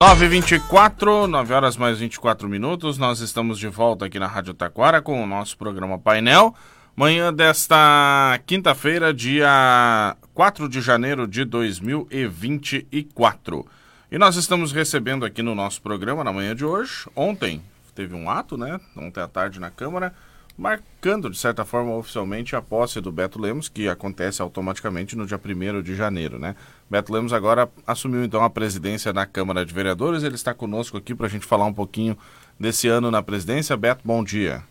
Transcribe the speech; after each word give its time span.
9h24, 0.00 1.26
9 1.26 1.52
horas 1.52 1.76
mais 1.76 1.98
24 1.98 2.48
minutos, 2.48 2.98
nós 2.98 3.18
estamos 3.18 3.58
de 3.58 3.66
volta 3.66 4.04
aqui 4.04 4.16
na 4.16 4.28
Rádio 4.28 4.54
Taquara 4.54 5.02
com 5.02 5.20
o 5.20 5.26
nosso 5.26 5.58
programa 5.58 5.98
Painel. 5.98 6.54
Manhã 6.94 7.34
desta 7.34 8.38
quinta-feira, 8.46 9.12
dia 9.12 10.16
4 10.34 10.68
de 10.68 10.80
janeiro 10.80 11.26
de 11.26 11.44
2024. 11.44 13.66
E 14.08 14.18
nós 14.18 14.36
estamos 14.36 14.70
recebendo 14.70 15.26
aqui 15.26 15.42
no 15.42 15.52
nosso 15.52 15.82
programa, 15.82 16.22
na 16.22 16.32
manhã 16.32 16.54
de 16.54 16.64
hoje, 16.64 17.08
ontem 17.16 17.60
teve 17.92 18.14
um 18.14 18.30
ato, 18.30 18.56
né? 18.56 18.78
Ontem 18.96 19.20
à 19.20 19.26
tarde 19.26 19.58
na 19.58 19.68
Câmara, 19.68 20.14
marcando, 20.58 21.30
de 21.30 21.38
certa 21.38 21.64
forma, 21.64 21.94
oficialmente 21.94 22.56
a 22.56 22.60
posse 22.60 23.00
do 23.00 23.12
Beto 23.12 23.40
Lemos, 23.40 23.68
que 23.68 23.88
acontece 23.88 24.42
automaticamente 24.42 25.14
no 25.14 25.24
dia 25.24 25.40
1 25.42 25.80
de 25.82 25.94
janeiro, 25.94 26.36
né? 26.36 26.56
Beto 26.90 27.12
Lemos 27.12 27.32
agora 27.32 27.70
assumiu 27.86 28.24
então 28.24 28.42
a 28.42 28.50
presidência 28.50 29.12
na 29.12 29.24
Câmara 29.24 29.64
de 29.64 29.72
Vereadores, 29.72 30.24
ele 30.24 30.34
está 30.34 30.52
conosco 30.52 30.96
aqui 30.96 31.14
para 31.14 31.26
a 31.26 31.30
gente 31.30 31.46
falar 31.46 31.64
um 31.64 31.72
pouquinho 31.72 32.18
desse 32.58 32.88
ano 32.88 33.08
na 33.08 33.22
presidência. 33.22 33.76
Beto, 33.76 34.00
bom 34.04 34.24
dia. 34.24 34.64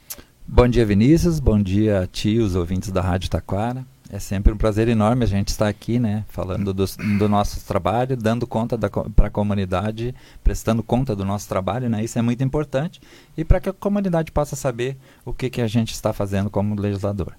Bom 0.45 0.67
dia, 0.67 0.85
Vinícius, 0.85 1.39
bom 1.39 1.61
dia 1.61 2.01
a 2.01 2.07
ti, 2.07 2.37
os 2.37 2.55
ouvintes 2.55 2.91
da 2.91 3.01
Rádio 3.01 3.29
Taquara. 3.29 3.85
É 4.09 4.19
sempre 4.19 4.53
um 4.53 4.57
prazer 4.57 4.87
enorme 4.87 5.23
a 5.23 5.27
gente 5.27 5.49
estar 5.49 5.67
aqui, 5.67 5.99
né, 5.99 6.23
falando 6.29 6.73
do, 6.73 6.85
do 7.17 7.27
nosso 7.27 7.65
trabalho, 7.65 8.15
dando 8.15 8.47
conta 8.47 8.77
para 8.77 9.27
a 9.27 9.29
comunidade, 9.29 10.15
prestando 10.43 10.81
conta 10.81 11.15
do 11.15 11.25
nosso 11.25 11.47
trabalho, 11.49 11.89
né, 11.89 12.03
isso 12.03 12.17
é 12.17 12.21
muito 12.21 12.43
importante, 12.43 13.01
e 13.35 13.43
para 13.43 13.59
que 13.59 13.67
a 13.67 13.73
comunidade 13.73 14.31
possa 14.31 14.55
saber 14.55 14.97
o 15.25 15.33
que, 15.33 15.49
que 15.49 15.61
a 15.61 15.67
gente 15.67 15.93
está 15.93 16.13
fazendo 16.13 16.49
como 16.49 16.79
legislador. 16.79 17.35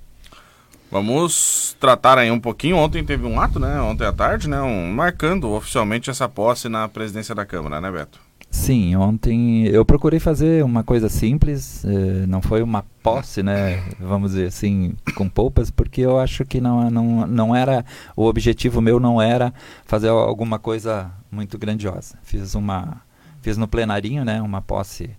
Vamos 0.90 1.76
tratar 1.78 2.18
aí 2.18 2.30
um 2.30 2.40
pouquinho. 2.40 2.76
Ontem 2.76 3.04
teve 3.04 3.26
um 3.26 3.40
ato, 3.40 3.60
né? 3.60 3.80
Ontem 3.80 4.06
à 4.06 4.12
tarde, 4.12 4.48
né? 4.48 4.60
Um, 4.62 4.92
marcando 4.92 5.50
oficialmente 5.52 6.08
essa 6.08 6.28
posse 6.28 6.68
na 6.68 6.88
presidência 6.88 7.34
da 7.34 7.44
Câmara, 7.44 7.80
né, 7.80 7.90
Beto? 7.90 8.18
Sim, 8.50 8.96
ontem 8.96 9.66
eu 9.66 9.84
procurei 9.84 10.18
fazer 10.18 10.64
uma 10.64 10.82
coisa 10.82 11.10
simples, 11.10 11.84
eh, 11.84 12.26
não 12.26 12.40
foi 12.40 12.62
uma 12.62 12.82
posse, 13.02 13.42
né, 13.42 13.84
vamos 14.00 14.30
dizer 14.30 14.46
assim, 14.46 14.94
com 15.14 15.28
poupas, 15.28 15.70
porque 15.70 16.00
eu 16.00 16.18
acho 16.18 16.46
que 16.46 16.58
não, 16.58 16.90
não, 16.90 17.26
não 17.26 17.54
era, 17.54 17.84
o 18.16 18.24
objetivo 18.24 18.80
meu 18.80 18.98
não 18.98 19.20
era 19.20 19.52
fazer 19.84 20.08
alguma 20.08 20.58
coisa 20.58 21.12
muito 21.30 21.58
grandiosa. 21.58 22.18
Fiz 22.22 22.54
uma, 22.54 23.02
fiz 23.42 23.58
no 23.58 23.68
plenarinho, 23.68 24.24
né, 24.24 24.40
uma 24.40 24.62
posse 24.62 25.10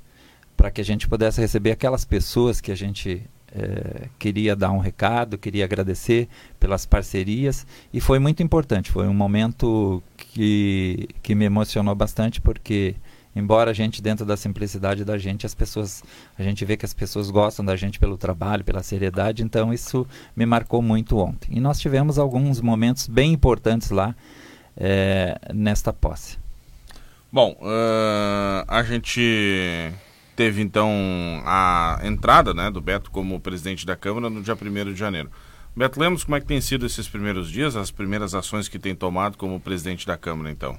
para 0.58 0.72
que 0.72 0.82
a 0.82 0.86
gente 0.86 1.08
pudesse 1.08 1.40
receber 1.40 1.72
aquelas 1.72 2.04
pessoas 2.04 2.60
que 2.60 2.72
a 2.72 2.76
gente 2.76 3.30
eh, 3.52 4.08
queria 4.20 4.56
dar 4.56 4.72
um 4.72 4.78
recado, 4.80 5.38
queria 5.38 5.66
agradecer 5.66 6.28
pelas 6.60 6.86
parcerias 6.86 7.66
e 7.92 8.00
foi 8.00 8.20
muito 8.20 8.44
importante. 8.44 8.92
Foi 8.92 9.08
um 9.08 9.14
momento 9.14 10.04
que, 10.16 11.08
que 11.24 11.34
me 11.34 11.46
emocionou 11.46 11.96
bastante 11.96 12.40
porque 12.40 12.96
embora 13.36 13.72
a 13.72 13.74
gente 13.74 14.02
dentro 14.02 14.26
da 14.26 14.36
simplicidade 14.36 15.06
da 15.06 15.18
gente 15.18 15.46
as 15.46 15.54
pessoas 15.54 16.04
a 16.38 16.44
gente 16.44 16.66
vê 16.66 16.76
que 16.76 16.86
as 16.86 16.94
pessoas 16.94 17.30
gostam 17.30 17.64
da 17.64 17.76
gente 17.76 18.00
pelo 18.00 18.18
trabalho 18.18 18.64
pela 18.64 18.82
seriedade 18.82 19.44
então 19.44 19.72
isso 19.72 20.06
me 20.36 20.48
marcou 20.48 20.82
muito 20.82 21.18
ontem 21.20 21.50
e 21.52 21.60
nós 21.60 21.80
tivemos 21.80 22.18
alguns 22.18 22.60
momentos 22.60 23.08
bem 23.08 23.32
importantes 23.32 23.92
lá 23.92 24.16
é, 24.76 25.40
nesta 25.54 25.94
posse 25.94 26.40
bom 27.32 27.52
uh, 27.62 28.66
a 28.68 28.82
gente 28.82 29.94
teve 30.40 30.62
então 30.62 30.90
a 31.46 32.00
entrada 32.02 32.54
né, 32.54 32.72
do 32.72 32.80
Beto 32.80 33.12
como 33.12 33.42
presidente 33.42 33.86
da 33.86 33.94
Câmara 33.94 34.30
no 34.30 34.42
dia 34.42 34.56
1 34.56 34.94
de 34.94 34.96
janeiro. 34.98 35.30
Beto 35.76 36.00
Lemos 36.00 36.24
como 36.24 36.38
é 36.38 36.40
que 36.40 36.46
tem 36.46 36.62
sido 36.62 36.86
esses 36.86 37.10
primeiros 37.10 37.52
dias 37.52 37.76
as 37.76 37.92
primeiras 37.92 38.34
ações 38.34 38.70
que 38.70 38.80
tem 38.80 38.96
tomado 38.96 39.38
como 39.38 39.60
presidente 39.60 40.08
da 40.08 40.16
Câmara 40.16 40.50
então? 40.50 40.78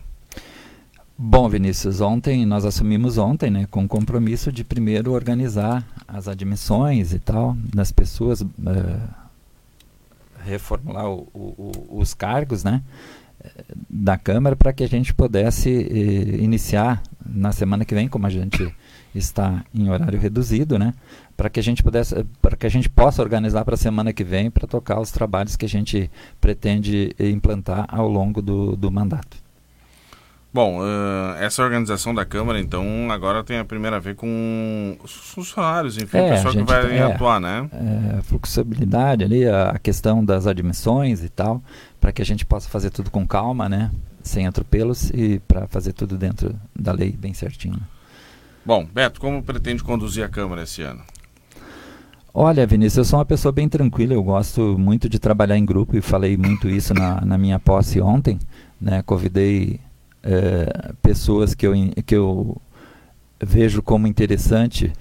Bom, 1.18 1.46
Vinícius, 1.46 2.00
ontem 2.00 2.46
nós 2.46 2.64
assumimos 2.64 3.18
ontem, 3.18 3.50
né, 3.50 3.66
com 3.70 3.84
o 3.84 3.88
compromisso 3.88 4.50
de 4.50 4.64
primeiro 4.64 5.12
organizar 5.12 5.86
as 6.08 6.26
admissões 6.26 7.12
e 7.12 7.18
tal 7.18 7.54
das 7.74 7.92
pessoas, 7.92 8.40
uh, 8.40 8.48
reformular 10.42 11.06
o, 11.06 11.28
o, 11.34 11.98
os 12.00 12.14
cargos, 12.14 12.64
né, 12.64 12.82
da 13.90 14.16
Câmara 14.16 14.56
para 14.56 14.72
que 14.72 14.82
a 14.82 14.88
gente 14.88 15.12
pudesse 15.12 15.68
uh, 15.68 16.42
iniciar 16.42 17.02
na 17.22 17.52
semana 17.52 17.84
que 17.84 17.94
vem, 17.94 18.08
como 18.08 18.26
a 18.26 18.30
gente 18.30 18.74
está 19.14 19.64
em 19.74 19.90
horário 19.90 20.18
reduzido, 20.18 20.78
né, 20.78 20.94
para 21.36 21.50
que 21.50 21.58
a 21.58 21.62
gente 21.62 21.82
pudesse, 21.82 22.24
para 22.40 22.56
que 22.56 22.66
a 22.66 22.70
gente 22.70 22.88
possa 22.88 23.22
organizar 23.22 23.64
para 23.64 23.74
a 23.74 23.78
semana 23.78 24.12
que 24.12 24.24
vem 24.24 24.50
para 24.50 24.66
tocar 24.66 25.00
os 25.00 25.10
trabalhos 25.10 25.56
que 25.56 25.64
a 25.64 25.68
gente 25.68 26.10
pretende 26.40 27.14
implantar 27.18 27.86
ao 27.88 28.08
longo 28.08 28.40
do, 28.40 28.76
do 28.76 28.90
mandato. 28.90 29.36
Bom, 30.52 30.80
uh, 30.80 31.36
essa 31.38 31.62
organização 31.62 32.12
da 32.12 32.24
Câmara, 32.24 32.58
então, 32.58 32.84
agora 33.12 33.44
tem 33.44 33.58
a 33.58 33.64
primeira 33.64 33.96
a 33.96 34.00
ver 34.00 34.16
com 34.16 34.96
os 35.02 35.12
funcionários, 35.12 35.96
enfim, 35.96 36.18
é, 36.18 36.26
o 36.26 36.28
pessoal 36.30 36.54
que 36.54 36.62
vai 36.64 36.98
é, 36.98 37.02
atuar, 37.02 37.40
né? 37.40 37.70
É, 37.72 38.18
a 38.18 38.22
fluxibilidade 38.22 39.22
ali, 39.22 39.46
a, 39.46 39.70
a, 39.70 39.78
questão 39.78 40.24
das 40.24 40.48
admissões 40.48 41.22
e 41.22 41.28
tal, 41.28 41.62
para 42.00 42.10
que 42.10 42.20
a 42.20 42.24
gente 42.24 42.44
possa 42.44 42.68
fazer 42.68 42.90
tudo 42.90 43.12
com 43.12 43.24
calma, 43.24 43.68
né? 43.68 43.92
Sem 44.24 44.48
atropelos 44.48 45.10
e 45.10 45.38
para 45.46 45.68
fazer 45.68 45.92
tudo 45.92 46.18
dentro 46.18 46.52
da 46.74 46.90
lei 46.90 47.12
bem 47.12 47.32
certinho. 47.32 47.80
Bom, 48.70 48.86
Beto, 48.86 49.20
como 49.20 49.42
pretende 49.42 49.82
conduzir 49.82 50.22
a 50.22 50.28
Câmara 50.28 50.62
esse 50.62 50.80
ano? 50.80 51.02
Olha, 52.32 52.64
Vinícius, 52.64 52.98
eu 52.98 53.04
sou 53.04 53.18
uma 53.18 53.24
pessoa 53.24 53.50
bem 53.50 53.68
tranquila, 53.68 54.14
eu 54.14 54.22
gosto 54.22 54.78
muito 54.78 55.08
de 55.08 55.18
trabalhar 55.18 55.58
em 55.58 55.64
grupo 55.64 55.96
e 55.96 56.00
falei 56.00 56.36
muito 56.36 56.68
isso 56.68 56.94
na, 56.94 57.20
na 57.20 57.36
minha 57.36 57.58
posse 57.58 58.00
ontem, 58.00 58.38
né? 58.80 59.02
Convidei 59.02 59.80
é, 60.22 60.92
pessoas 61.02 61.52
que 61.52 61.66
eu, 61.66 61.72
que 62.06 62.14
eu 62.14 62.62
vejo 63.42 63.82
como 63.82 64.06
interessante 64.06 64.92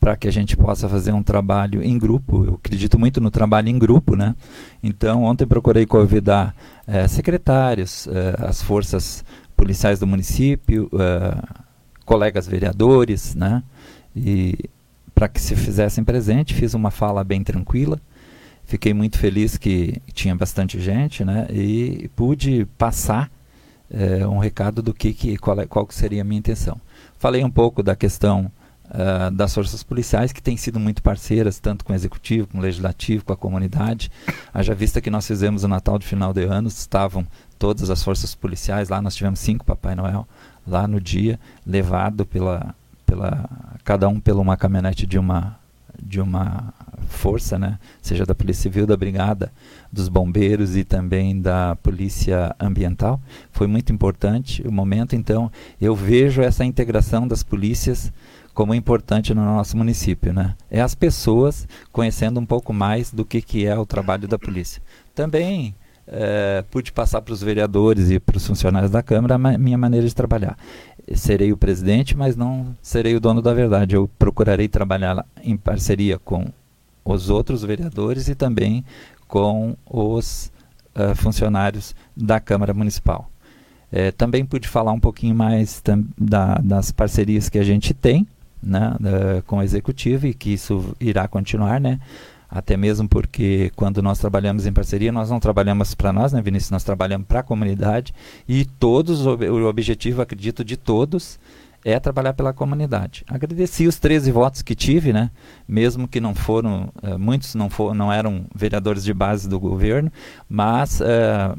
para 0.00 0.16
que 0.16 0.26
a 0.26 0.32
gente 0.32 0.56
possa 0.56 0.88
fazer 0.88 1.12
um 1.12 1.22
trabalho 1.22 1.82
em 1.82 1.98
grupo. 1.98 2.46
Eu 2.46 2.54
acredito 2.54 2.98
muito 2.98 3.20
no 3.20 3.30
trabalho 3.30 3.68
em 3.68 3.78
grupo, 3.78 4.16
né? 4.16 4.34
Então, 4.82 5.24
ontem 5.24 5.44
procurei 5.44 5.84
convidar 5.84 6.56
é, 6.86 7.06
secretários, 7.06 8.06
é, 8.06 8.46
as 8.48 8.62
forças 8.62 9.22
policiais 9.54 9.98
do 9.98 10.06
município, 10.06 10.88
colegas 12.10 12.44
vereadores, 12.48 13.36
né? 13.36 13.62
E 14.16 14.68
para 15.14 15.28
que 15.28 15.40
se 15.40 15.54
fizessem 15.54 16.02
presente, 16.02 16.54
fiz 16.54 16.74
uma 16.74 16.90
fala 16.90 17.22
bem 17.22 17.44
tranquila. 17.44 18.00
Fiquei 18.64 18.92
muito 18.92 19.16
feliz 19.16 19.56
que 19.56 20.02
tinha 20.12 20.34
bastante 20.34 20.80
gente, 20.80 21.24
né? 21.24 21.46
E 21.52 22.10
pude 22.16 22.66
passar 22.76 23.30
é, 23.88 24.26
um 24.26 24.38
recado 24.38 24.82
do 24.82 24.92
que, 24.92 25.12
que 25.14 25.36
qual, 25.36 25.60
é, 25.60 25.66
qual 25.66 25.86
seria 25.90 26.22
a 26.22 26.24
minha 26.24 26.40
intenção. 26.40 26.80
Falei 27.16 27.44
um 27.44 27.50
pouco 27.50 27.80
da 27.80 27.94
questão 27.94 28.50
uh, 28.86 29.30
das 29.30 29.54
forças 29.54 29.84
policiais, 29.84 30.32
que 30.32 30.42
têm 30.42 30.56
sido 30.56 30.80
muito 30.80 31.04
parceiras, 31.04 31.60
tanto 31.60 31.84
com 31.84 31.92
o 31.92 31.96
executivo, 31.96 32.48
com 32.48 32.58
o 32.58 32.60
legislativo, 32.60 33.24
com 33.24 33.32
a 33.32 33.36
comunidade. 33.36 34.10
Haja 34.52 34.74
vista 34.74 35.00
que 35.00 35.10
nós 35.10 35.28
fizemos 35.28 35.62
o 35.62 35.68
Natal 35.68 35.96
de 35.96 36.08
final 36.08 36.32
de 36.32 36.42
ano, 36.42 36.66
estavam 36.66 37.24
todas 37.56 37.88
as 37.88 38.02
forças 38.02 38.34
policiais 38.34 38.88
lá, 38.88 39.00
nós 39.00 39.14
tivemos 39.14 39.38
cinco 39.38 39.64
Papai 39.64 39.94
Noel 39.94 40.26
lá 40.70 40.86
no 40.86 41.00
dia, 41.00 41.38
levado 41.66 42.24
pela, 42.24 42.74
pela 43.04 43.48
cada 43.84 44.08
um 44.08 44.20
pela 44.20 44.40
uma 44.40 44.56
caminhonete 44.56 45.06
de 45.06 45.18
uma 45.18 45.58
de 46.02 46.18
uma 46.18 46.72
força, 47.08 47.58
né, 47.58 47.78
seja 48.00 48.24
da 48.24 48.34
Polícia 48.34 48.62
Civil, 48.62 48.86
da 48.86 48.96
Brigada, 48.96 49.52
dos 49.92 50.08
Bombeiros 50.08 50.74
e 50.74 50.82
também 50.82 51.38
da 51.38 51.76
Polícia 51.76 52.54
Ambiental. 52.58 53.20
Foi 53.52 53.66
muito 53.66 53.92
importante 53.92 54.66
o 54.66 54.72
momento, 54.72 55.14
então 55.14 55.52
eu 55.78 55.94
vejo 55.94 56.40
essa 56.40 56.64
integração 56.64 57.28
das 57.28 57.42
polícias 57.42 58.10
como 58.54 58.74
importante 58.74 59.34
no 59.34 59.44
nosso 59.44 59.76
município, 59.76 60.32
né? 60.32 60.54
É 60.70 60.80
as 60.80 60.94
pessoas 60.94 61.68
conhecendo 61.92 62.40
um 62.40 62.46
pouco 62.46 62.72
mais 62.72 63.12
do 63.12 63.24
que, 63.24 63.40
que 63.40 63.66
é 63.66 63.78
o 63.78 63.86
trabalho 63.86 64.26
da 64.26 64.38
polícia. 64.38 64.82
Também 65.14 65.74
é, 66.10 66.64
pude 66.70 66.92
passar 66.92 67.22
para 67.22 67.32
os 67.32 67.42
vereadores 67.42 68.10
e 68.10 68.18
para 68.18 68.36
os 68.36 68.46
funcionários 68.46 68.90
da 68.90 69.02
Câmara 69.02 69.36
a 69.36 69.38
minha 69.38 69.78
maneira 69.78 70.06
de 70.06 70.14
trabalhar 70.14 70.56
serei 71.14 71.52
o 71.52 71.56
presidente, 71.56 72.16
mas 72.16 72.36
não 72.36 72.74
serei 72.82 73.16
o 73.16 73.20
dono 73.20 73.42
da 73.42 73.52
verdade. 73.52 73.94
Eu 73.94 74.08
procurarei 74.18 74.68
trabalhar 74.68 75.24
em 75.42 75.56
parceria 75.56 76.18
com 76.18 76.46
os 77.04 77.30
outros 77.30 77.62
vereadores 77.62 78.28
e 78.28 78.34
também 78.34 78.84
com 79.26 79.76
os 79.86 80.52
uh, 80.94 81.14
funcionários 81.14 81.94
da 82.16 82.38
Câmara 82.40 82.74
Municipal. 82.74 83.30
É, 83.92 84.12
também 84.12 84.44
pude 84.44 84.68
falar 84.68 84.92
um 84.92 85.00
pouquinho 85.00 85.34
mais 85.34 85.82
da, 86.16 86.54
das 86.58 86.92
parcerias 86.92 87.48
que 87.48 87.58
a 87.58 87.64
gente 87.64 87.92
tem 87.92 88.26
né, 88.62 88.94
uh, 89.00 89.42
com 89.42 89.58
o 89.58 89.62
Executivo 89.62 90.26
e 90.26 90.34
que 90.34 90.52
isso 90.52 90.94
irá 91.00 91.26
continuar, 91.26 91.80
né? 91.80 91.98
Até 92.50 92.76
mesmo 92.76 93.08
porque 93.08 93.70
quando 93.76 94.02
nós 94.02 94.18
trabalhamos 94.18 94.66
em 94.66 94.72
parceria, 94.72 95.12
nós 95.12 95.30
não 95.30 95.38
trabalhamos 95.38 95.94
para 95.94 96.12
nós, 96.12 96.32
né, 96.32 96.42
Vinícius? 96.42 96.70
Nós 96.70 96.84
trabalhamos 96.84 97.26
para 97.26 97.40
a 97.40 97.42
comunidade 97.42 98.12
e 98.48 98.64
todos, 98.64 99.24
o 99.24 99.68
objetivo, 99.68 100.20
acredito, 100.20 100.64
de 100.64 100.76
todos 100.76 101.38
é 101.84 101.98
trabalhar 101.98 102.34
pela 102.34 102.52
comunidade. 102.52 103.24
Agradeci 103.26 103.86
os 103.86 103.98
13 103.98 104.30
votos 104.30 104.62
que 104.62 104.74
tive, 104.74 105.12
né? 105.12 105.30
Mesmo 105.66 106.06
que 106.06 106.20
não 106.20 106.34
foram, 106.34 106.92
uh, 107.02 107.18
muitos 107.18 107.54
não, 107.54 107.70
for, 107.70 107.94
não 107.94 108.12
eram 108.12 108.44
vereadores 108.54 109.02
de 109.02 109.14
base 109.14 109.48
do 109.48 109.58
governo, 109.58 110.12
mas 110.48 111.00
uh, 111.00 111.58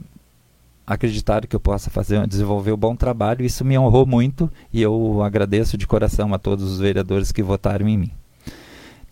acreditaram 0.86 1.48
que 1.48 1.56
eu 1.56 1.60
possa 1.60 1.90
fazer, 1.90 2.26
desenvolver 2.28 2.72
um 2.72 2.78
bom 2.78 2.96
trabalho. 2.96 3.44
Isso 3.44 3.66
me 3.66 3.78
honrou 3.78 4.06
muito 4.06 4.52
e 4.72 4.82
eu 4.82 5.24
agradeço 5.24 5.78
de 5.78 5.88
coração 5.88 6.34
a 6.34 6.38
todos 6.38 6.72
os 6.72 6.80
vereadores 6.80 7.32
que 7.32 7.42
votaram 7.42 7.88
em 7.88 7.98
mim. 7.98 8.12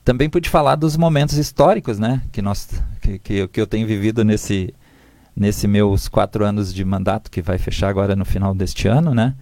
Também 0.10 0.28
pude 0.28 0.50
falar 0.50 0.76
dos 0.76 0.98
momentos 0.98 1.38
históricos, 1.38 2.00
né, 2.00 2.24
que 2.32 2.42
nós, 2.42 2.68
que, 3.00 3.20
que, 3.20 3.48
que 3.48 3.62
eu 3.62 3.68
tenho 3.68 3.86
vivido 3.86 4.26
nesse, 4.26 4.74
nesse 5.36 5.68
meus 5.68 6.08
quatro 6.08 6.44
anos 6.44 6.74
de 6.74 6.84
mandato 6.84 7.30
que 7.30 7.44
vai 7.44 7.60
fechar 7.60 7.90
agora 7.90 8.16
no 8.16 8.26
final 8.26 8.56
deste 8.56 8.88
ano, 8.88 9.14
né, 9.14 9.36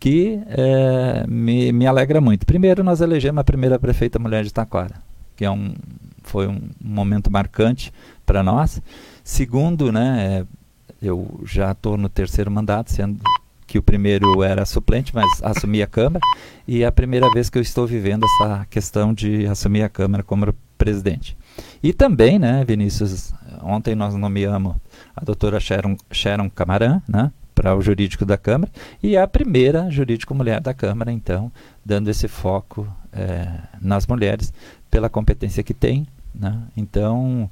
que 0.00 0.40
é, 0.46 1.26
me, 1.28 1.70
me 1.72 1.86
alegra 1.86 2.22
muito. 2.22 2.46
Primeiro, 2.46 2.82
nós 2.82 3.02
elegemos 3.02 3.38
a 3.38 3.44
primeira 3.44 3.78
prefeita 3.78 4.18
mulher 4.18 4.44
de 4.44 4.50
Taquara, 4.50 4.94
que 5.36 5.44
é 5.44 5.50
um, 5.50 5.74
foi 6.22 6.48
um 6.48 6.70
momento 6.82 7.30
marcante 7.30 7.92
para 8.24 8.42
nós. 8.42 8.80
Segundo, 9.22 9.92
né, 9.92 10.38
é, 10.40 11.06
eu 11.06 11.38
já 11.44 11.72
estou 11.72 11.98
no 11.98 12.08
terceiro 12.08 12.50
mandato, 12.50 12.90
sendo 12.90 13.20
que 13.66 13.78
o 13.78 13.82
primeiro 13.82 14.42
era 14.42 14.64
suplente, 14.64 15.14
mas 15.14 15.42
assumi 15.42 15.82
a 15.82 15.86
Câmara, 15.86 16.24
e 16.66 16.82
é 16.82 16.86
a 16.86 16.92
primeira 16.92 17.30
vez 17.30 17.48
que 17.48 17.58
eu 17.58 17.62
estou 17.62 17.86
vivendo 17.86 18.24
essa 18.24 18.66
questão 18.70 19.12
de 19.12 19.46
assumir 19.46 19.82
a 19.82 19.88
Câmara 19.88 20.22
como 20.22 20.54
presidente. 20.76 21.36
E 21.82 21.92
também, 21.92 22.38
né, 22.38 22.64
Vinícius, 22.64 23.32
ontem 23.62 23.94
nós 23.94 24.14
nomeamos 24.14 24.76
a 25.14 25.24
doutora 25.24 25.60
Sharon, 25.60 25.96
Sharon 26.10 26.50
Camarã, 26.50 27.00
né, 27.08 27.32
para 27.54 27.76
o 27.76 27.80
jurídico 27.80 28.24
da 28.24 28.36
Câmara, 28.36 28.70
e 29.02 29.16
é 29.16 29.22
a 29.22 29.28
primeira 29.28 29.88
jurídico 29.90 30.34
mulher 30.34 30.60
da 30.60 30.74
Câmara, 30.74 31.12
então, 31.12 31.52
dando 31.84 32.10
esse 32.10 32.26
foco 32.26 32.86
é, 33.12 33.48
nas 33.80 34.06
mulheres, 34.06 34.52
pela 34.90 35.08
competência 35.08 35.62
que 35.62 35.72
tem, 35.72 36.06
né? 36.34 36.62
Então, 36.76 37.48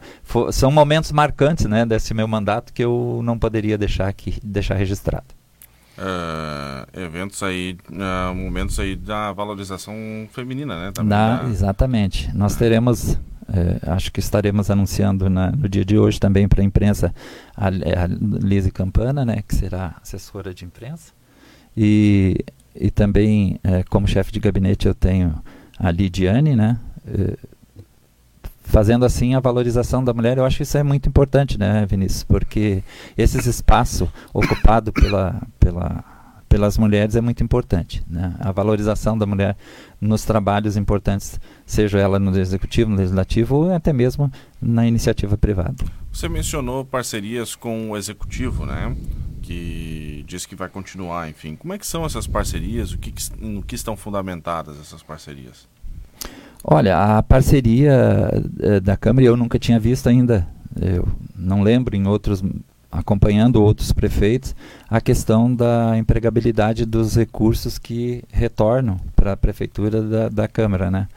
são 0.51 0.71
momentos 0.73 1.13
marcantes 1.13 1.67
né, 1.67 1.87
desse 1.87 2.13
meu 2.13 2.27
mandato 2.27 2.73
que 2.73 2.83
eu 2.83 3.21
não 3.23 3.39
poderia 3.39 3.79
deixar 3.79 4.09
aqui, 4.09 4.41
deixar 4.43 4.75
registrado. 4.75 5.42
Uh, 5.99 6.99
eventos 6.99 7.43
aí, 7.43 7.77
uh, 7.91 8.35
momentos 8.35 8.79
aí 8.79 8.97
da 8.97 9.33
valorização 9.33 9.95
feminina, 10.33 10.87
né? 10.87 10.93
Também 10.93 11.11
da, 11.11 11.45
Exatamente. 11.51 12.35
Nós 12.35 12.57
teremos, 12.57 13.19
eh, 13.53 13.79
acho 13.89 14.11
que 14.11 14.19
estaremos 14.19 14.71
anunciando 14.71 15.29
na, 15.29 15.53
no 15.53 15.69
dia 15.69 15.85
de 15.85 15.99
hoje 15.99 16.19
também 16.19 16.49
para 16.49 16.63
a 16.63 16.65
imprensa 16.65 17.15
a, 17.55 17.67
a 17.67 18.07
Lise 18.09 18.71
Campana, 18.71 19.25
né, 19.25 19.43
que 19.47 19.55
será 19.55 19.97
assessora 20.03 20.55
de 20.55 20.65
imprensa. 20.65 21.13
E, 21.77 22.43
e 22.75 22.91
também, 22.91 23.61
eh, 23.63 23.85
como 23.89 24.09
chefe 24.09 24.33
de 24.33 24.41
gabinete, 24.41 24.87
eu 24.87 24.95
tenho 24.95 25.43
a 25.79 25.91
Lidiane, 25.91 26.57
né? 26.57 26.79
Eh, 27.07 27.37
fazendo 28.73 29.05
assim 29.05 29.35
a 29.35 29.41
valorização 29.41 30.03
da 30.03 30.15
mulher, 30.15 30.39
eu 30.39 30.47
acho 30.47 30.57
que 30.57 30.63
isso 30.63 30.79
é 30.79 30.83
muito 30.83 31.07
importante, 31.07 31.59
né, 31.59 31.85
Vinícius? 31.85 32.25
Porque 32.25 32.83
esse 33.19 33.39
espaço 33.39 34.11
ocupado 34.33 34.91
pela, 34.91 35.43
pela, 35.61 36.03
pelas 36.49 36.79
mulheres 36.79 37.15
é 37.15 37.21
muito 37.21 37.45
importante. 37.45 38.03
Né? 38.09 38.35
A 38.41 38.51
valorização 38.51 39.17
da 39.17 39.27
mulher 39.27 39.59
nos 40.01 40.25
trabalhos 40.25 40.75
importantes, 40.79 41.39
seja 41.67 41.99
ela 41.99 42.19
no 42.19 42.37
executivo, 42.39 42.91
no 42.91 42.97
legislativo 42.97 43.57
ou 43.57 43.75
até 43.75 43.93
mesmo 43.93 44.33
na 44.61 44.87
iniciativa 44.87 45.37
privada. 45.37 45.85
Você 46.11 46.27
mencionou 46.27 46.83
parcerias 46.83 47.55
com 47.55 47.91
o 47.91 47.97
executivo, 47.97 48.65
né? 48.65 48.97
Que 49.43 50.25
diz 50.27 50.47
que 50.47 50.57
vai 50.57 50.71
continuar, 50.71 51.29
enfim. 51.29 51.57
Como 51.57 51.75
é 51.75 51.79
que 51.79 51.87
são 51.87 52.07
essas 52.07 52.27
parcerias? 52.27 52.93
O 52.93 52.99
que, 52.99 53.13
no 53.39 53.63
que 53.63 53.75
estão 53.75 53.97
fundamentadas 53.99 54.81
essas 54.81 55.03
parcerias? 55.03 55.69
Olha, 56.65 57.19
a 57.19 57.23
parceria 57.23 58.31
eh, 58.61 58.81
da 58.81 58.97
Câmara 58.97 59.27
eu 59.27 59.37
nunca 59.37 59.59
tinha 59.59 59.81
visto 59.81 60.09
ainda. 60.09 60.47
Eu 60.81 61.07
não 61.37 61.63
lembro 61.63 61.97
em 61.97 62.07
outros 62.07 62.43
acompanhando 62.91 63.63
outros 63.63 63.91
prefeitos 63.91 64.55
a 64.89 65.01
questão 65.01 65.53
da 65.53 65.97
empregabilidade 65.97 66.85
dos 66.85 67.17
recursos 67.17 67.79
que 67.79 68.23
retornam 68.31 69.01
para 69.17 69.33
a 69.33 69.37
prefeitura 69.37 70.03
da, 70.03 70.29
da 70.29 70.47
Câmara, 70.47 70.91
né? 70.91 71.09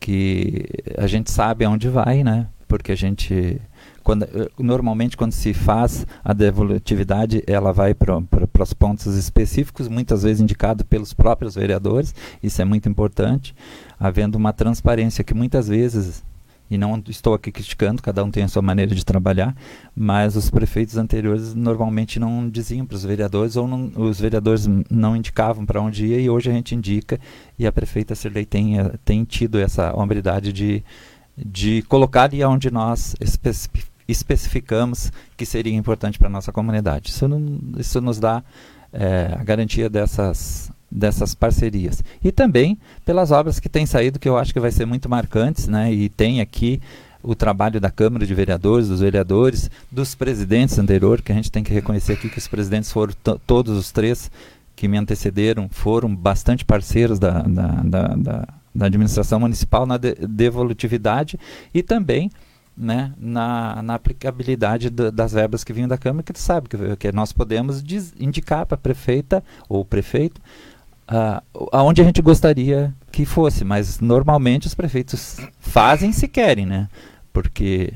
Que 0.00 0.66
a 0.96 1.06
gente 1.06 1.30
sabe 1.30 1.64
aonde 1.64 1.88
vai, 1.88 2.24
né? 2.24 2.46
Porque 2.66 2.92
a 2.92 2.96
gente 2.96 3.60
quando, 4.08 4.22
eh, 4.22 4.48
normalmente 4.58 5.18
quando 5.18 5.32
se 5.32 5.52
faz 5.52 6.06
a 6.24 6.32
devolutividade 6.32 7.42
ela 7.46 7.74
vai 7.74 7.92
para 7.92 8.22
os 8.62 8.72
pontos 8.72 9.14
específicos, 9.14 9.86
muitas 9.86 10.22
vezes 10.22 10.40
indicado 10.40 10.82
pelos 10.82 11.12
próprios 11.12 11.56
vereadores, 11.56 12.14
isso 12.42 12.62
é 12.62 12.64
muito 12.64 12.88
importante 12.88 13.54
havendo 14.00 14.36
uma 14.36 14.50
transparência 14.50 15.22
que 15.22 15.34
muitas 15.34 15.68
vezes 15.68 16.24
e 16.70 16.78
não 16.78 17.02
estou 17.06 17.34
aqui 17.34 17.52
criticando, 17.52 18.02
cada 18.02 18.24
um 18.24 18.30
tem 18.30 18.44
a 18.44 18.48
sua 18.48 18.62
maneira 18.62 18.94
de 18.94 19.04
trabalhar, 19.04 19.54
mas 19.94 20.36
os 20.36 20.48
prefeitos 20.48 20.96
anteriores 20.96 21.54
normalmente 21.54 22.18
não 22.18 22.48
diziam 22.48 22.86
para 22.86 22.96
os 22.96 23.04
vereadores 23.04 23.56
ou 23.56 23.68
não, 23.68 23.92
os 23.94 24.18
vereadores 24.18 24.66
não 24.90 25.16
indicavam 25.16 25.66
para 25.66 25.82
onde 25.82 26.06
ia 26.06 26.18
e 26.18 26.30
hoje 26.30 26.48
a 26.48 26.52
gente 26.54 26.74
indica 26.74 27.20
e 27.58 27.66
a 27.66 27.72
prefeita 27.72 28.14
Sirlei 28.14 28.46
tem, 28.46 28.78
eh, 28.78 28.90
tem 29.04 29.22
tido 29.24 29.58
essa 29.58 29.94
hombridade 29.94 30.50
de, 30.50 30.82
de 31.36 31.82
colocar 31.82 32.24
ali 32.24 32.42
onde 32.42 32.70
nós 32.70 33.14
especificamos 33.20 33.87
que 35.36 35.44
seria 35.44 35.74
importante 35.74 36.18
para 36.18 36.28
a 36.28 36.30
nossa 36.30 36.50
comunidade. 36.50 37.10
Isso, 37.10 37.28
não, 37.28 37.58
isso 37.78 38.00
nos 38.00 38.18
dá 38.18 38.42
é, 38.92 39.36
a 39.38 39.44
garantia 39.44 39.88
dessas 39.88 40.72
dessas 40.90 41.34
parcerias. 41.34 42.02
E 42.24 42.32
também 42.32 42.78
pelas 43.04 43.30
obras 43.30 43.60
que 43.60 43.68
têm 43.68 43.84
saído, 43.84 44.18
que 44.18 44.26
eu 44.26 44.38
acho 44.38 44.54
que 44.54 44.60
vai 44.60 44.70
ser 44.70 44.86
muito 44.86 45.06
marcantes, 45.06 45.68
né? 45.68 45.92
E 45.92 46.08
tem 46.08 46.40
aqui 46.40 46.80
o 47.22 47.34
trabalho 47.34 47.78
da 47.80 47.90
Câmara 47.90 48.24
de 48.24 48.32
Vereadores, 48.32 48.88
dos 48.88 49.00
vereadores, 49.00 49.70
dos 49.90 50.14
presidentes 50.14 50.78
anteriores, 50.78 51.22
que 51.22 51.32
a 51.32 51.34
gente 51.34 51.52
tem 51.52 51.62
que 51.62 51.74
reconhecer 51.74 52.14
aqui 52.14 52.30
que 52.30 52.38
os 52.38 52.48
presidentes 52.48 52.90
foram 52.90 53.12
todos 53.46 53.76
os 53.76 53.92
três 53.92 54.30
que 54.74 54.88
me 54.88 54.96
antecederam, 54.96 55.68
foram 55.68 56.14
bastante 56.14 56.64
parceiros 56.64 57.18
da, 57.18 57.42
da, 57.42 57.66
da, 57.66 58.08
da, 58.14 58.48
da 58.74 58.86
administração 58.86 59.40
municipal 59.40 59.84
na 59.84 59.96
de, 59.96 60.14
devolutividade 60.14 61.38
e 61.74 61.82
também 61.82 62.30
né, 62.78 63.12
na, 63.18 63.82
na 63.82 63.94
aplicabilidade 63.94 64.88
do, 64.88 65.10
das 65.10 65.32
verbas 65.32 65.64
que 65.64 65.72
vinham 65.72 65.88
da 65.88 65.98
Câmara, 65.98 66.22
que 66.22 66.32
tu 66.32 66.38
sabe 66.38 66.68
que, 66.68 66.96
que 66.96 67.12
nós 67.12 67.32
podemos 67.32 67.82
diz, 67.82 68.14
indicar 68.18 68.64
para 68.64 68.76
a 68.76 68.78
prefeita 68.78 69.42
ou 69.68 69.84
prefeito 69.84 70.40
uh, 71.08 71.68
aonde 71.72 72.00
a 72.00 72.04
gente 72.04 72.22
gostaria 72.22 72.94
que 73.10 73.24
fosse, 73.24 73.64
mas 73.64 74.00
normalmente 74.00 74.66
os 74.66 74.74
prefeitos 74.74 75.38
fazem 75.58 76.12
se 76.12 76.28
querem, 76.28 76.66
né? 76.66 76.88
Porque 77.32 77.92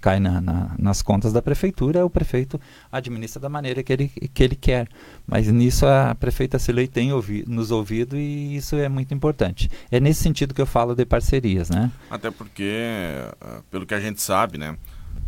cai 0.00 0.20
na, 0.20 0.40
na, 0.40 0.74
nas 0.78 1.02
contas 1.02 1.32
da 1.32 1.40
prefeitura, 1.40 2.04
o 2.04 2.10
prefeito 2.10 2.60
administra 2.90 3.40
da 3.40 3.48
maneira 3.48 3.82
que 3.82 3.92
ele, 3.92 4.08
que 4.08 4.42
ele 4.42 4.56
quer. 4.56 4.88
Mas 5.26 5.48
nisso 5.48 5.86
a 5.86 6.14
prefeita 6.14 6.58
Silei 6.58 6.86
tem 6.86 7.12
ouvi, 7.12 7.44
nos 7.46 7.70
ouvido 7.70 8.16
e 8.16 8.56
isso 8.56 8.76
é 8.76 8.88
muito 8.88 9.14
importante. 9.14 9.70
É 9.90 10.00
nesse 10.00 10.22
sentido 10.22 10.54
que 10.54 10.60
eu 10.60 10.66
falo 10.66 10.94
de 10.94 11.04
parcerias, 11.04 11.70
né? 11.70 11.90
Até 12.10 12.30
porque, 12.30 12.72
ah, 13.40 13.60
pelo 13.70 13.86
que 13.86 13.94
a 13.94 14.00
gente 14.00 14.20
sabe, 14.20 14.58
né, 14.58 14.76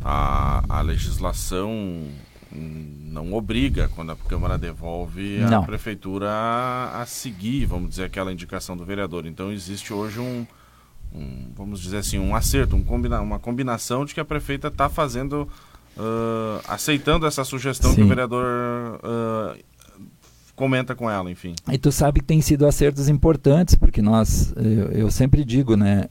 a, 0.05 0.63
a 0.69 0.81
legislação 0.81 2.07
não 2.55 3.33
obriga 3.33 3.89
quando 3.95 4.13
a 4.13 4.17
Câmara 4.17 4.59
devolve 4.59 5.43
a 5.43 5.49
não. 5.49 5.65
prefeitura 5.65 6.31
a, 6.31 7.03
a, 7.03 7.07
seguir, 7.07 7.65
vamos 7.65 7.91
dizer, 7.91 8.05
aquela 8.05 8.33
indicação 8.33 8.77
do 8.77 8.85
vereador. 8.85 9.27
Então 9.27 9.51
existe 9.51 9.93
hoje 9.93 10.21
um, 10.21 10.47
um 11.15 11.43
vamos 11.55 11.81
dizer 11.81 11.99
assim, 11.99 12.19
um 12.19 12.35
acerto, 12.35 12.75
um 12.75 12.83
combina, 12.83 13.21
uma 13.21 13.39
combinação 13.39 14.05
de 14.05 14.15
que 14.15 14.21
a 14.21 14.25
prefeita 14.25 14.69
está 14.69 14.89
fazendo, 14.89 15.49
uh, 15.97 16.61
aceitando 16.67 17.27
essa 17.27 17.45
sugestão 17.45 17.91
Sim. 17.91 17.97
que 17.97 18.03
o 18.03 18.09
vereador 18.09 18.45
uh, 18.97 19.59
comenta 20.57 20.95
com 20.95 21.09
ela, 21.09 21.31
enfim. 21.31 21.55
E 21.71 21.79
tu 21.79 21.93
sabe 21.93 22.21
que 22.21 22.27
tem 22.27 22.41
sido 22.41 22.67
acertos 22.67 23.09
importantes, 23.09 23.75
porque 23.75 24.03
nós, 24.03 24.53
eu, 24.57 24.91
eu 24.93 25.11
sempre 25.11 25.45
digo, 25.45 25.77
né, 25.77 26.09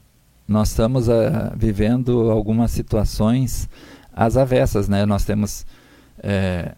nós 0.48 0.70
estamos 0.70 1.08
uh, 1.08 1.12
vivendo 1.54 2.30
algumas 2.30 2.70
situações 2.70 3.68
às 4.12 4.36
avessas, 4.36 4.88
né? 4.88 5.06
Nós 5.06 5.24
temos 5.24 5.66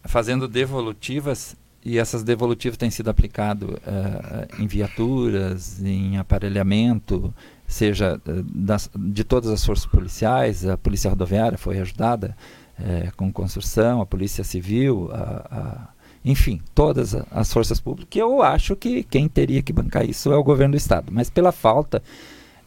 fazendo 0.05 0.49
devolutivas 0.49 1.55
e 1.85 1.99
essas 1.99 2.23
devolutivas 2.23 2.79
têm 2.79 2.89
sido 2.89 3.11
aplicadas 3.11 3.69
é, 3.87 4.63
em 4.63 4.67
viaturas, 4.67 5.83
em 5.83 6.17
aparelhamento, 6.17 7.35
seja 7.67 8.21
é, 8.27 8.43
das, 8.45 8.91
de 8.97 9.25
todas 9.25 9.51
as 9.51 9.65
forças 9.65 9.87
policiais, 9.87 10.67
a 10.67 10.77
polícia 10.77 11.11
rodoviária 11.11 11.59
foi 11.59 11.79
ajudada 11.79 12.37
é, 12.79 13.11
com 13.17 13.33
construção, 13.33 14.01
a 14.01 14.07
polícia 14.07 14.45
civil, 14.45 15.11
a, 15.13 15.19
a, 15.51 15.89
enfim, 16.25 16.61
todas 16.75 17.15
as 17.31 17.53
forças 17.53 17.81
públicas, 17.81 18.17
eu 18.17 18.43
acho 18.43 18.75
que 18.75 19.03
quem 19.03 19.29
teria 19.29 19.63
que 19.63 19.73
bancar 19.73 20.09
isso 20.09 20.33
é 20.33 20.37
o 20.37 20.45
governo 20.45 20.73
do 20.73 20.79
estado, 20.79 21.13
mas 21.13 21.31
pela 21.31 21.53
falta 21.53 22.03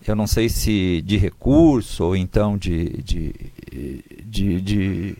eu 0.05 0.15
não 0.15 0.27
sei 0.27 0.47
se 0.47 1.01
de 1.01 1.17
recurso 1.17 2.05
ou 2.05 2.15
então 2.15 2.57
de, 2.57 3.01
de, 3.03 3.33
de, 4.23 4.61
de 4.61 5.17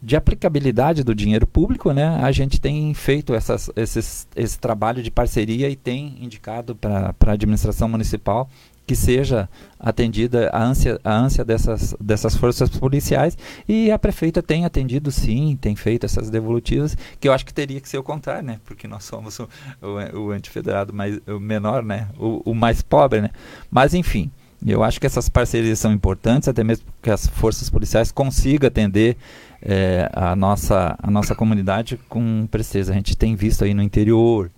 de 0.00 0.16
aplicabilidade 0.16 1.02
do 1.02 1.14
dinheiro 1.14 1.46
público, 1.46 1.92
né, 1.92 2.20
a 2.22 2.30
gente 2.30 2.60
tem 2.60 2.94
feito 2.94 3.34
essas, 3.34 3.70
esses, 3.74 4.28
esse 4.36 4.58
trabalho 4.58 5.02
de 5.02 5.10
parceria 5.10 5.68
e 5.68 5.76
tem 5.76 6.16
indicado 6.20 6.74
para 6.76 7.14
a 7.26 7.32
administração 7.32 7.88
municipal 7.88 8.48
que 8.88 8.96
seja 8.96 9.50
atendida 9.78 10.48
a 10.50 10.64
ânsia, 10.64 10.98
a 11.04 11.14
ânsia 11.14 11.44
dessas, 11.44 11.94
dessas 12.00 12.34
forças 12.34 12.70
policiais 12.70 13.36
e 13.68 13.90
a 13.90 13.98
prefeita 13.98 14.42
tem 14.42 14.64
atendido 14.64 15.12
sim, 15.12 15.58
tem 15.60 15.76
feito 15.76 16.06
essas 16.06 16.30
devolutivas, 16.30 16.96
que 17.20 17.28
eu 17.28 17.32
acho 17.34 17.44
que 17.44 17.52
teria 17.52 17.82
que 17.82 17.88
ser 17.88 17.98
o 17.98 18.02
contrário, 18.02 18.46
né? 18.46 18.58
Porque 18.64 18.88
nós 18.88 19.04
somos 19.04 19.38
o, 19.38 19.48
o, 19.82 20.18
o 20.20 20.30
antifederado 20.30 20.94
mais, 20.94 21.20
o 21.26 21.38
menor, 21.38 21.84
né? 21.84 22.08
O, 22.18 22.50
o 22.50 22.54
mais 22.54 22.80
pobre, 22.80 23.20
né? 23.20 23.30
Mas 23.70 23.92
enfim, 23.92 24.30
eu 24.66 24.82
acho 24.82 25.00
que 25.00 25.06
essas 25.06 25.28
parcerias 25.28 25.78
são 25.78 25.92
importantes, 25.92 26.48
até 26.48 26.64
mesmo 26.64 26.86
que 27.00 27.10
as 27.10 27.26
forças 27.26 27.70
policiais 27.70 28.10
consigam 28.10 28.66
atender 28.66 29.16
é, 29.62 30.10
a, 30.12 30.34
nossa, 30.34 30.96
a 31.00 31.10
nossa 31.10 31.34
comunidade 31.34 31.98
com 32.08 32.46
presteza. 32.50 32.92
A 32.92 32.94
gente 32.94 33.16
tem 33.16 33.36
visto 33.36 33.64
aí 33.64 33.72
no 33.72 33.82
interior, 33.82 34.50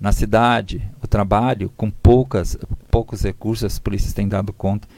na 0.00 0.12
cidade, 0.12 0.82
o 1.02 1.06
trabalho 1.06 1.72
com 1.76 1.90
poucas, 1.90 2.56
poucos 2.90 3.22
recursos, 3.22 3.64
as 3.64 3.78
polícias 3.78 4.12
têm 4.12 4.28
dado 4.28 4.52
conta 4.52 4.88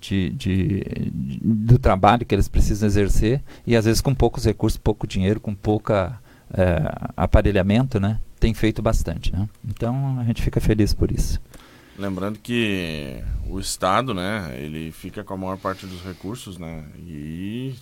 de, 0.00 0.30
de, 0.30 0.82
de, 1.12 1.40
do 1.42 1.78
trabalho 1.78 2.24
que 2.24 2.34
eles 2.34 2.48
precisam 2.48 2.86
exercer 2.86 3.42
e 3.66 3.76
às 3.76 3.84
vezes 3.84 4.00
com 4.00 4.14
poucos 4.14 4.44
recursos, 4.44 4.78
pouco 4.78 5.06
dinheiro, 5.06 5.40
com 5.40 5.54
pouca 5.54 6.18
é, 6.52 7.10
aparelhamento, 7.16 7.98
né? 8.00 8.18
Tem 8.38 8.52
feito 8.52 8.82
bastante, 8.82 9.32
né? 9.32 9.48
Então 9.66 10.18
a 10.18 10.24
gente 10.24 10.42
fica 10.42 10.60
feliz 10.60 10.92
por 10.92 11.10
isso. 11.10 11.40
Lembrando 11.98 12.38
que 12.38 13.22
o 13.48 13.58
Estado, 13.58 14.12
né, 14.12 14.54
ele 14.58 14.92
fica 14.92 15.24
com 15.24 15.34
a 15.34 15.36
maior 15.36 15.56
parte 15.56 15.86
dos 15.86 16.02
recursos, 16.02 16.58
né, 16.58 16.84
e 16.98 17.74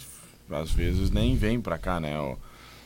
às 0.51 0.71
vezes 0.71 1.11
nem 1.11 1.37
vem 1.37 1.61
para 1.61 1.79
cá, 1.79 1.99
né, 1.99 2.15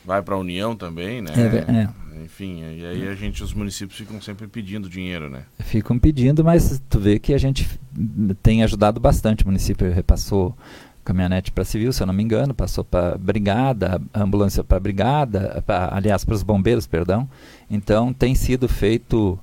vai 0.05 0.21
para 0.21 0.35
a 0.35 0.37
União 0.39 0.75
também, 0.75 1.21
né? 1.21 1.31
É, 1.35 1.71
é. 1.81 2.23
Enfim, 2.23 2.61
e 2.61 2.85
aí 2.85 3.07
a 3.07 3.15
gente, 3.15 3.43
os 3.43 3.53
municípios 3.53 3.97
ficam 3.97 4.21
sempre 4.21 4.47
pedindo 4.47 4.89
dinheiro, 4.89 5.29
né? 5.29 5.43
Ficam 5.59 5.97
pedindo, 5.97 6.43
mas 6.43 6.81
tu 6.89 6.99
vê 6.99 7.19
que 7.19 7.33
a 7.33 7.37
gente 7.37 7.79
tem 8.41 8.63
ajudado 8.63 8.99
bastante. 8.99 9.43
O 9.43 9.47
município 9.47 9.91
repassou 9.91 10.55
caminhonete 11.03 11.51
para 11.51 11.63
civil, 11.63 11.91
se 11.93 12.03
eu 12.03 12.07
não 12.07 12.13
me 12.13 12.21
engano, 12.23 12.53
passou 12.53 12.83
para 12.83 13.17
brigada, 13.17 14.01
ambulância 14.13 14.63
para 14.63 14.79
brigada, 14.79 15.63
pra, 15.65 15.89
aliás, 15.93 16.23
para 16.25 16.35
os 16.35 16.43
bombeiros, 16.43 16.85
perdão. 16.85 17.27
Então 17.69 18.11
tem 18.11 18.33
sido 18.33 18.67
feito 18.67 19.39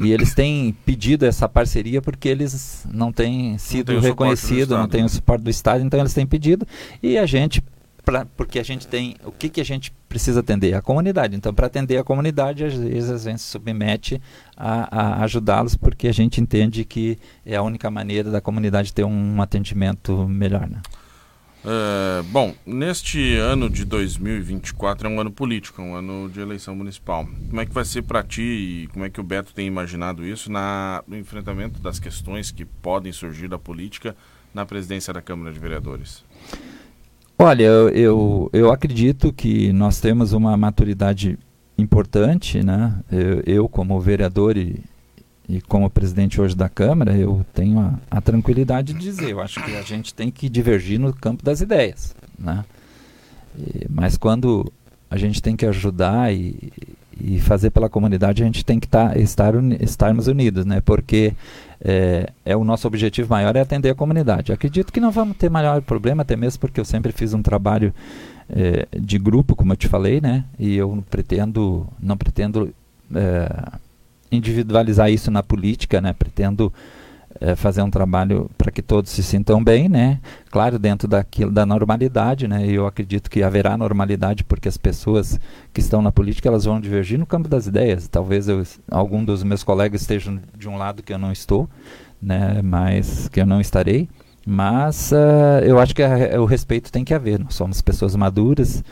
e 0.00 0.10
eles 0.10 0.34
têm 0.34 0.76
pedido 0.84 1.24
essa 1.24 1.48
parceria 1.48 2.02
porque 2.02 2.28
eles 2.28 2.86
não 2.92 3.12
têm 3.12 3.56
sido 3.58 3.92
não 3.92 4.00
reconhecidos, 4.00 4.76
não 4.76 4.88
têm 4.88 5.04
o 5.04 5.08
suporte 5.08 5.42
do 5.42 5.50
Estado, 5.50 5.84
então 5.84 6.00
eles 6.00 6.12
têm 6.12 6.26
pedido 6.26 6.66
e 7.02 7.16
a 7.16 7.24
gente 7.24 7.62
pra, 8.08 8.24
porque 8.24 8.58
a 8.58 8.62
gente 8.62 8.86
tem. 8.86 9.16
O 9.22 9.30
que, 9.30 9.50
que 9.50 9.60
a 9.60 9.64
gente 9.64 9.92
precisa 10.08 10.40
atender? 10.40 10.72
A 10.72 10.80
comunidade. 10.80 11.36
Então, 11.36 11.52
para 11.52 11.66
atender 11.66 11.98
a 11.98 12.04
comunidade, 12.04 12.64
às 12.64 12.72
vezes 12.72 13.26
a 13.26 13.30
gente 13.30 13.42
se 13.42 13.50
submete 13.50 14.18
a, 14.56 15.18
a 15.18 15.24
ajudá-los, 15.24 15.76
porque 15.76 16.08
a 16.08 16.12
gente 16.12 16.40
entende 16.40 16.86
que 16.86 17.18
é 17.44 17.56
a 17.56 17.62
única 17.62 17.90
maneira 17.90 18.30
da 18.30 18.40
comunidade 18.40 18.94
ter 18.94 19.04
um 19.04 19.42
atendimento 19.42 20.26
melhor. 20.26 20.66
Né? 20.66 20.80
É, 21.70 22.22
bom, 22.22 22.54
neste 22.64 23.36
ano 23.36 23.68
de 23.68 23.84
2024 23.84 25.06
é 25.06 25.10
um 25.10 25.20
ano 25.20 25.30
político, 25.30 25.82
é 25.82 25.84
um 25.84 25.94
ano 25.94 26.30
de 26.30 26.40
eleição 26.40 26.74
municipal. 26.74 27.28
Como 27.46 27.60
é 27.60 27.66
que 27.66 27.74
vai 27.74 27.84
ser 27.84 28.00
para 28.00 28.22
ti 28.22 28.40
e 28.40 28.86
como 28.86 29.04
é 29.04 29.10
que 29.10 29.20
o 29.20 29.22
Beto 29.22 29.52
tem 29.52 29.66
imaginado 29.66 30.24
isso 30.24 30.50
na, 30.50 31.04
no 31.06 31.14
enfrentamento 31.14 31.78
das 31.78 31.98
questões 31.98 32.50
que 32.50 32.64
podem 32.64 33.12
surgir 33.12 33.48
da 33.48 33.58
política 33.58 34.16
na 34.54 34.64
presidência 34.64 35.12
da 35.12 35.20
Câmara 35.20 35.52
de 35.52 35.58
Vereadores? 35.58 36.24
Olha, 37.38 37.64
eu, 37.64 37.88
eu, 37.90 38.50
eu 38.50 38.72
acredito 38.72 39.30
que 39.30 39.70
nós 39.70 40.00
temos 40.00 40.32
uma 40.32 40.56
maturidade 40.56 41.38
importante, 41.76 42.62
né? 42.62 42.98
Eu, 43.12 43.42
eu 43.44 43.68
como 43.68 44.00
vereador 44.00 44.56
e, 44.56 44.82
e, 45.48 45.62
como 45.62 45.88
presidente 45.88 46.40
hoje 46.40 46.54
da 46.54 46.68
Câmara, 46.68 47.16
eu 47.16 47.44
tenho 47.54 47.80
a, 47.80 47.94
a, 48.10 48.20
tranquilidade 48.20 48.92
de 48.92 49.00
dizer, 49.00 49.30
eu 49.30 49.40
acho 49.40 49.64
que 49.64 49.74
a 49.74 49.82
gente 49.82 50.12
tem 50.12 50.30
que 50.30 50.48
divergir 50.48 51.00
no 51.00 51.12
campo 51.12 51.42
das 51.42 51.62
ideias, 51.62 52.14
né? 52.38 52.64
E, 53.58 53.86
mas 53.88 54.18
quando 54.18 54.70
a 55.10 55.16
gente 55.16 55.40
tem 55.40 55.56
que 55.56 55.64
ajudar 55.64 56.34
e, 56.34 56.70
e 57.18 57.40
fazer 57.40 57.70
pela 57.70 57.88
comunidade, 57.88 58.42
a 58.42 58.46
gente 58.46 58.62
tem 58.62 58.78
que 58.78 58.86
tá, 58.86 59.16
estar 59.16 59.56
uni, 59.56 59.78
estarmos 59.80 60.26
unidos, 60.26 60.66
né? 60.66 60.82
Porque 60.82 61.32
é, 61.80 62.30
é, 62.44 62.54
o 62.54 62.62
nosso 62.62 62.86
objetivo 62.86 63.30
maior 63.30 63.56
é 63.56 63.60
atender 63.60 63.88
a 63.88 63.94
comunidade. 63.94 64.52
Acredito 64.52 64.92
que 64.92 65.00
não 65.00 65.10
vamos 65.10 65.36
ter 65.38 65.48
maior 65.48 65.80
problema, 65.80 66.22
até 66.22 66.36
mesmo 66.36 66.60
porque 66.60 66.78
eu 66.78 66.84
sempre 66.84 67.10
fiz 67.10 67.32
um 67.32 67.40
trabalho 67.40 67.94
é, 68.50 68.86
de 68.98 69.18
grupo, 69.18 69.56
como 69.56 69.72
eu 69.72 69.76
te 69.76 69.88
falei, 69.88 70.20
né? 70.20 70.44
E 70.58 70.76
eu 70.76 71.02
pretendo, 71.08 71.86
não 71.98 72.18
pretendo 72.18 72.74
é, 73.14 73.72
individualizar 74.30 75.10
isso 75.10 75.30
na 75.30 75.42
política, 75.42 76.00
né? 76.00 76.12
Pretendo 76.12 76.72
é, 77.40 77.54
fazer 77.54 77.82
um 77.82 77.90
trabalho 77.90 78.50
para 78.58 78.70
que 78.70 78.82
todos 78.82 79.10
se 79.10 79.22
sintam 79.22 79.62
bem, 79.62 79.88
né? 79.88 80.18
Claro, 80.50 80.78
dentro 80.78 81.06
daquilo 81.06 81.50
da 81.50 81.64
normalidade, 81.64 82.48
né? 82.48 82.66
E 82.66 82.74
eu 82.74 82.86
acredito 82.86 83.30
que 83.30 83.42
haverá 83.42 83.76
normalidade 83.76 84.42
porque 84.42 84.68
as 84.68 84.76
pessoas 84.76 85.38
que 85.72 85.80
estão 85.80 86.02
na 86.02 86.10
política 86.10 86.48
elas 86.48 86.64
vão 86.64 86.80
divergir 86.80 87.18
no 87.18 87.26
campo 87.26 87.48
das 87.48 87.66
ideias. 87.66 88.08
Talvez 88.08 88.48
eu, 88.48 88.64
algum 88.90 89.24
dos 89.24 89.42
meus 89.42 89.62
colegas 89.62 90.00
estejam 90.00 90.40
de 90.56 90.68
um 90.68 90.76
lado 90.76 91.02
que 91.02 91.12
eu 91.12 91.18
não 91.18 91.30
estou, 91.30 91.68
né? 92.20 92.60
Mas 92.62 93.28
que 93.28 93.40
eu 93.40 93.46
não 93.46 93.60
estarei. 93.60 94.08
Mas 94.44 95.12
uh, 95.12 95.62
eu 95.62 95.78
acho 95.78 95.94
que 95.94 96.02
a, 96.02 96.40
o 96.40 96.44
respeito 96.44 96.90
tem 96.90 97.04
que 97.04 97.14
haver. 97.14 97.38
Nós 97.38 97.54
somos 97.54 97.82
pessoas 97.82 98.16
maduras, 98.16 98.82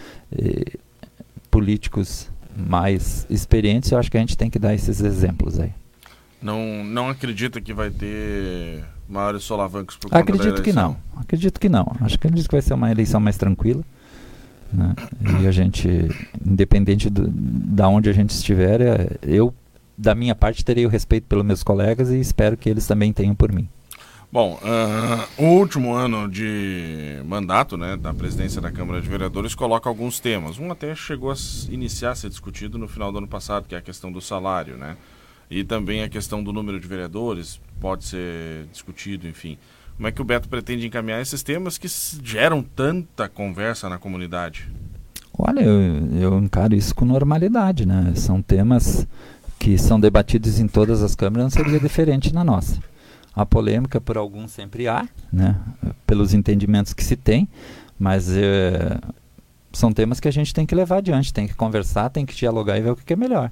políticos 1.51 2.31
mais 2.57 3.27
experientes. 3.29 3.91
Eu 3.91 3.99
acho 3.99 4.11
que 4.11 4.17
a 4.17 4.21
gente 4.21 4.37
tem 4.37 4.51
que 4.51 4.59
dar 4.59 4.75
esses 4.75 5.01
exemplos 5.01 5.59
aí. 5.61 5.73
Não, 6.41 6.85
não 6.85 7.09
acredita 7.09 7.61
que 7.61 7.73
vai 7.73 7.91
ter 7.91 8.85
maiores 9.09 9.43
solavancos 9.43 9.97
por 9.97 10.11
conta 10.11 10.21
Acredito 10.21 10.63
que 10.63 10.73
não. 10.73 10.97
Acredito 11.17 11.61
que 11.61 11.69
não. 11.69 11.97
Acho 12.01 12.19
que 12.19 12.29
que 12.29 12.53
vai 12.53 12.63
ser 12.63 12.75
uma 12.75 12.91
eleição 12.91 13.21
mais 13.21 13.37
tranquila. 13.37 13.83
Né? 14.73 14.95
E 15.43 15.47
a 15.47 15.51
gente, 15.51 15.89
independente 16.45 17.09
do, 17.09 17.29
da 17.29 17.89
onde 17.89 18.11
a 18.11 18.13
gente 18.13 18.31
estiver, 18.31 18.81
é, 18.81 19.09
eu, 19.23 19.55
da 19.97 20.15
minha 20.15 20.35
parte, 20.35 20.65
terei 20.65 20.85
o 20.85 20.89
respeito 20.89 21.25
pelos 21.25 21.45
meus 21.45 21.63
colegas 21.63 22.11
e 22.11 22.21
espero 22.21 22.57
que 22.57 22.69
eles 22.69 22.87
também 22.87 23.13
tenham 23.13 23.35
por 23.35 23.53
mim. 23.53 23.69
Bom, 24.37 24.61
uh, 24.61 25.43
o 25.43 25.47
último 25.59 25.95
ano 25.95 26.29
de 26.29 27.23
mandato 27.25 27.79
né, 27.79 27.97
da 27.97 28.13
presidência 28.13 28.61
da 28.61 28.71
Câmara 28.71 29.01
de 29.01 29.09
Vereadores 29.09 29.55
coloca 29.55 29.89
alguns 29.89 30.21
temas. 30.21 30.59
Um 30.59 30.71
até 30.71 30.95
chegou 30.95 31.33
a 31.33 31.35
iniciar 31.71 32.11
a 32.11 32.15
ser 32.15 32.29
discutido 32.29 32.77
no 32.77 32.87
final 32.87 33.11
do 33.11 33.17
ano 33.17 33.27
passado, 33.27 33.67
que 33.67 33.75
é 33.75 33.79
a 33.79 33.81
questão 33.81 34.13
do 34.13 34.21
salário, 34.21 34.77
né? 34.77 34.99
E 35.51 35.65
também 35.65 36.03
a 36.03 36.09
questão 36.11 36.45
do 36.45 36.53
número 36.53 36.79
de 36.79 36.87
vereadores 36.87 37.59
pode 37.81 38.05
ser 38.05 38.67
discutido, 38.71 39.27
enfim. 39.27 39.57
Como 39.97 40.07
é 40.07 40.13
que 40.13 40.21
o 40.21 40.25
Beto 40.27 40.51
pretende 40.51 40.87
encaminhar 40.87 41.23
esses 41.23 41.43
temas 41.43 41.79
que 41.79 41.89
geram 42.23 42.63
tanta 42.63 43.31
conversa 43.31 43.89
na 43.89 43.97
comunidade? 43.97 44.71
Olha, 45.33 45.63
eu, 45.63 46.15
eu 46.21 46.39
encaro 46.39 46.75
isso 46.75 46.95
com 46.95 47.07
normalidade, 47.07 47.87
né? 47.87 48.13
São 48.17 48.43
temas 48.43 49.09
que 49.59 49.79
são 49.79 49.99
debatidos 49.99 50.61
em 50.61 50.69
todas 50.69 51.03
as 51.03 51.15
câmaras, 51.15 51.45
não 51.45 51.65
seria 51.65 51.81
diferente 51.81 52.35
na 52.35 52.45
nossa. 52.45 52.79
A 53.37 53.45
polêmica 53.45 54.01
por 54.01 54.17
alguns 54.17 54.51
sempre 54.51 54.89
há, 54.89 55.07
né? 55.31 55.61
Pelos 56.07 56.33
entendimentos 56.33 56.95
que 56.95 57.05
se 57.05 57.15
tem, 57.15 57.47
mas 57.99 58.35
é, 58.35 58.99
são 59.77 59.93
temas 59.93 60.19
que 60.19 60.27
a 60.27 60.31
gente 60.31 60.55
tem 60.55 60.65
que 60.65 60.75
levar 60.75 60.99
adiante, 60.99 61.33
tem 61.33 61.47
que 61.47 61.55
conversar, 61.55 62.09
tem 62.09 62.25
que 62.25 62.35
dialogar 62.35 62.79
e 62.79 62.81
ver 62.81 62.91
o 62.91 62.97
que 62.97 63.13
é 63.13 63.17
melhor. 63.17 63.51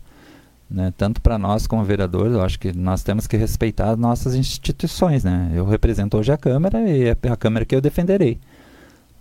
Né? 0.70 0.92
Tanto 0.96 1.20
para 1.20 1.38
nós 1.38 1.66
como 1.66 1.84
vereadores, 1.84 2.32
eu 2.32 2.42
acho 2.42 2.58
que 2.58 2.72
nós 2.72 3.02
temos 3.02 3.26
que 3.26 3.36
respeitar 3.36 3.90
as 3.90 3.98
nossas 3.98 4.34
instituições. 4.34 5.22
Né? 5.22 5.52
Eu 5.54 5.66
represento 5.66 6.16
hoje 6.16 6.32
a 6.32 6.38
Câmara 6.38 6.80
e 6.88 7.08
é 7.08 7.16
a 7.30 7.36
Câmara 7.36 7.64
que 7.64 7.74
eu 7.74 7.80
defenderei, 7.80 8.40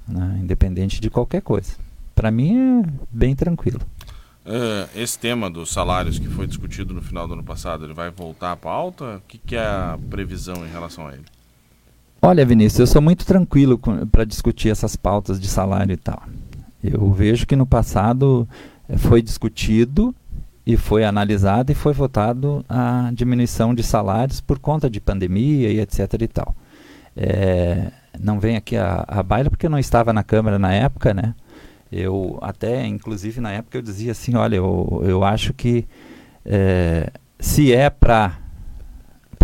né? 0.07 0.39
independente 0.41 1.01
de 1.01 1.09
qualquer 1.09 1.41
coisa. 1.41 1.73
Para 2.15 2.31
mim 2.31 2.81
é 2.81 2.85
bem 3.11 3.35
tranquilo. 3.35 3.81
Uh, 4.45 4.89
esse 4.93 5.17
tema 5.17 5.49
dos 5.49 5.71
salários 5.71 6.19
que 6.19 6.27
foi 6.27 6.45
discutido 6.45 6.93
no 6.93 7.01
final 7.01 7.25
do 7.27 7.33
ano 7.33 7.43
passado, 7.43 7.85
ele 7.85 7.93
vai 7.93 8.09
voltar 8.09 8.51
à 8.51 8.55
pauta? 8.57 9.17
O 9.17 9.21
que, 9.27 9.37
que 9.37 9.55
é 9.55 9.65
a 9.65 9.97
previsão 10.09 10.65
em 10.65 10.69
relação 10.69 11.07
a 11.07 11.13
ele? 11.13 11.23
Olha, 12.21 12.45
Vinícius, 12.45 12.79
eu 12.79 12.87
sou 12.87 13.01
muito 13.01 13.25
tranquilo 13.25 13.79
para 14.11 14.25
discutir 14.25 14.69
essas 14.69 14.95
pautas 14.95 15.39
de 15.39 15.47
salário 15.47 15.93
e 15.93 15.97
tal. 15.97 16.23
Eu 16.83 17.11
vejo 17.11 17.45
que 17.45 17.55
no 17.55 17.65
passado 17.65 18.47
eh, 18.87 18.97
foi 18.97 19.21
discutido 19.21 20.13
e 20.65 20.77
foi 20.77 21.03
analisado 21.03 21.71
e 21.71 21.75
foi 21.75 21.93
votado 21.93 22.65
a 22.67 23.11
diminuição 23.13 23.73
de 23.73 23.83
salários 23.83 24.41
por 24.41 24.59
conta 24.59 24.89
de 24.89 24.99
pandemia 24.99 25.69
e 25.69 25.79
etc 25.79 26.13
e 26.21 26.27
tal. 26.27 26.55
É, 27.15 27.91
não 28.19 28.39
vem 28.39 28.55
aqui 28.55 28.75
a, 28.75 29.03
a 29.07 29.21
baila 29.21 29.49
porque 29.49 29.65
eu 29.65 29.69
não 29.69 29.79
estava 29.79 30.11
na 30.11 30.23
Câmara 30.23 30.57
na 30.57 30.73
época, 30.73 31.13
né? 31.13 31.33
Eu 31.95 32.39
até, 32.41 32.87
inclusive 32.87 33.39
na 33.39 33.51
época 33.51 33.77
eu 33.77 33.81
dizia 33.81 34.13
assim, 34.13 34.35
olha, 34.35 34.55
eu, 34.55 35.03
eu 35.05 35.23
acho 35.23 35.53
que 35.53 35.85
é, 36.43 37.11
se 37.39 37.71
é 37.71 37.87
para 37.87 38.39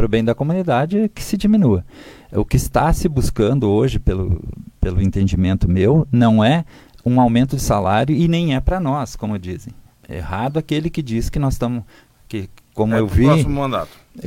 o 0.01 0.08
bem 0.08 0.24
da 0.24 0.34
comunidade, 0.34 1.12
que 1.13 1.24
se 1.24 1.38
diminua. 1.38 1.86
O 2.32 2.44
que 2.44 2.56
está 2.56 2.91
se 2.91 3.08
buscando 3.08 3.70
hoje, 3.70 4.00
pelo, 4.00 4.41
pelo 4.82 5.00
entendimento 5.00 5.70
meu, 5.70 6.08
não 6.12 6.44
é 6.44 6.65
um 7.06 7.22
aumento 7.22 7.56
de 7.56 7.62
salário 7.62 8.15
e 8.15 8.27
nem 8.27 8.56
é 8.56 8.60
para 8.60 8.79
nós, 8.79 9.15
como 9.15 9.38
dizem. 9.38 9.74
Errado 10.10 10.58
aquele 10.58 10.89
que 10.89 11.03
diz 11.03 11.29
que 11.29 11.38
nós 11.38 11.53
estamos 11.53 11.84
que 12.27 12.50
como 12.74 12.96
é 12.96 13.00
eu 13.00 13.08
vi 13.08 13.25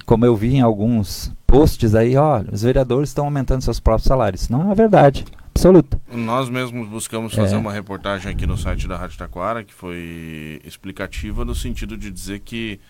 como 0.07 0.25
eu 0.25 0.37
vi 0.37 0.57
em 0.57 0.61
alguns 0.61 1.33
posts 1.47 1.95
aí, 1.95 2.17
ó, 2.17 2.41
os 2.53 2.63
vereadores 2.63 3.09
estão 3.09 3.25
aumentando 3.25 3.63
seus 3.63 3.81
próprios 3.81 4.07
salários. 4.07 4.49
Não 4.49 4.71
é 4.71 4.75
verdade 4.77 5.25
absoluta. 5.55 6.01
Nós 6.13 6.49
mesmos 6.49 6.89
buscamos 6.89 7.35
fazer 7.35 7.55
é. 7.55 7.59
uma 7.59 7.73
reportagem 7.73 8.31
aqui 8.33 8.47
no 8.47 8.57
site 8.57 8.89
da 8.89 8.97
Rádio 8.97 9.19
Taquara 9.19 9.63
que 9.63 9.73
foi 9.73 10.61
explicativa 10.65 11.45
no 11.45 11.55
sentido 11.55 11.97
de 11.97 12.11
dizer 12.11 12.41
que 12.41 12.81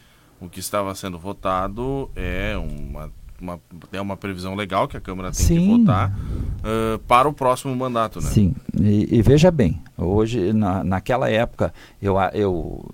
o 0.41 0.49
que 0.49 0.61
estava 0.61 0.95
sendo 0.95 1.19
votado 1.19 2.11
é 2.17 2.57
uma, 2.57 3.11
uma, 3.41 3.61
é 3.93 4.01
uma 4.01 4.17
previsão 4.17 4.55
legal 4.55 4.89
que 4.89 4.97
a 4.97 5.01
Câmara 5.01 5.31
tem 5.31 5.47
Sim. 5.47 5.59
que 5.59 5.79
votar 5.79 6.11
uh, 6.11 6.99
para 7.01 7.29
o 7.29 7.33
próximo 7.33 7.75
mandato. 7.77 8.21
Né? 8.21 8.31
Sim, 8.31 8.55
e, 8.81 9.19
e 9.19 9.23
veja 9.23 9.51
bem, 9.51 9.81
hoje, 9.97 10.53
na, 10.53 10.83
naquela 10.83 11.31
época, 11.31 11.73
eu, 12.01 12.17
eu 12.33 12.85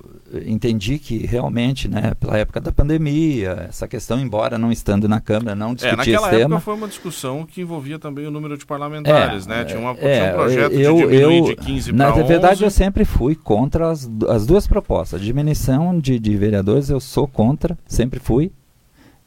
entendi 0.46 0.98
que 0.98 1.26
realmente, 1.26 1.88
né, 1.88 2.14
pela 2.18 2.36
época 2.36 2.60
da 2.60 2.70
pandemia, 2.70 3.66
essa 3.68 3.88
questão, 3.88 4.20
embora 4.20 4.58
não 4.58 4.70
estando 4.70 5.08
na 5.08 5.20
Câmara, 5.20 5.54
não 5.54 5.74
discutia 5.74 5.94
é, 5.94 5.96
naquela 5.96 6.28
esse 6.28 6.42
época 6.42 6.60
foi 6.60 6.74
uma 6.74 6.88
discussão 6.88 7.46
que 7.46 7.60
envolvia 7.60 7.98
também 7.98 8.26
o 8.26 8.30
número 8.30 8.56
de 8.56 8.66
parlamentares, 8.66 9.46
é, 9.46 9.48
né? 9.48 9.64
Tinha, 9.64 9.80
uma, 9.80 9.92
é, 9.98 10.20
tinha 10.20 10.30
um 10.30 10.34
projeto 10.34 10.72
eu, 10.72 10.94
de 10.96 11.00
diminuir 11.02 11.38
eu, 11.38 11.44
de 11.44 11.56
15 11.56 11.92
para 11.92 12.16
Na 12.16 12.22
verdade, 12.22 12.62
eu 12.62 12.70
sempre 12.70 13.04
fui 13.04 13.34
contra 13.34 13.90
as, 13.90 14.08
as 14.28 14.46
duas 14.46 14.66
propostas. 14.66 15.20
Diminuição 15.20 15.98
de, 15.98 16.18
de 16.18 16.36
vereadores, 16.36 16.90
eu 16.90 17.00
sou 17.00 17.26
contra, 17.26 17.78
sempre 17.86 18.20
fui. 18.20 18.52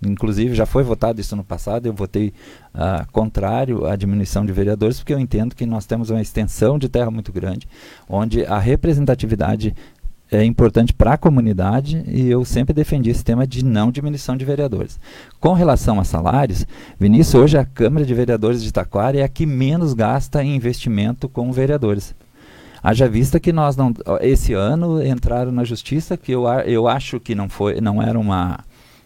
Inclusive, 0.04 0.56
já 0.56 0.66
foi 0.66 0.84
votado 0.84 1.22
isso 1.22 1.36
no 1.36 1.44
passado, 1.44 1.86
eu 1.86 1.94
votei 1.94 2.34
uh, 2.74 3.06
contrário 3.12 3.86
à 3.86 3.96
diminuição 3.96 4.44
de 4.44 4.52
vereadores, 4.52 4.98
porque 4.98 5.14
eu 5.14 5.20
entendo 5.20 5.56
que 5.56 5.66
nós 5.66 5.86
temos 5.86 6.10
uma 6.10 6.22
extensão 6.22 6.80
de 6.80 6.90
terra 6.90 7.12
muito 7.12 7.32
grande, 7.32 7.68
onde 8.10 8.44
a 8.46 8.58
representatividade 8.58 9.76
é 10.32 10.46
importante 10.46 10.94
para 10.94 11.14
a 11.14 11.18
comunidade 11.18 12.02
e 12.08 12.30
eu 12.30 12.46
sempre 12.46 12.74
defendi 12.74 13.10
esse 13.10 13.24
tema 13.24 13.46
de 13.46 13.66
não 13.66 13.92
diminuição 13.92 14.38
de 14.38 14.46
vereadores. 14.46 14.98
Com 15.42 15.52
relação 15.52 16.00
a 16.00 16.06
salários, 16.06 16.66
Vinícius, 16.98 17.36
hoje 17.36 17.58
a 17.58 17.66
Câmara 17.66 18.06
de 18.06 18.14
Vereadores 18.14 18.64
de 18.64 18.72
Taquara 18.72 19.20
é 19.20 19.24
a 19.24 19.28
que 19.28 19.46
menos 19.46 19.94
gasta 19.94 20.42
em 20.42 20.56
investimento 20.56 21.28
com 21.28 21.52
vereadores. 21.52 22.16
Haja 22.82 23.10
vista 23.10 23.42
que 23.42 23.52
nós 23.52 23.76
não, 23.76 23.94
esse 24.22 24.54
ano 24.54 25.06
entraram 25.06 25.52
na 25.52 25.66
justiça, 25.66 26.16
que 26.16 26.32
eu, 26.32 26.48
eu 26.66 26.88
acho 26.88 27.20
que 27.20 27.36
não 27.36 27.50
foi, 27.50 27.82
não 27.82 28.02
era 28.02 28.18
uma 28.18 28.60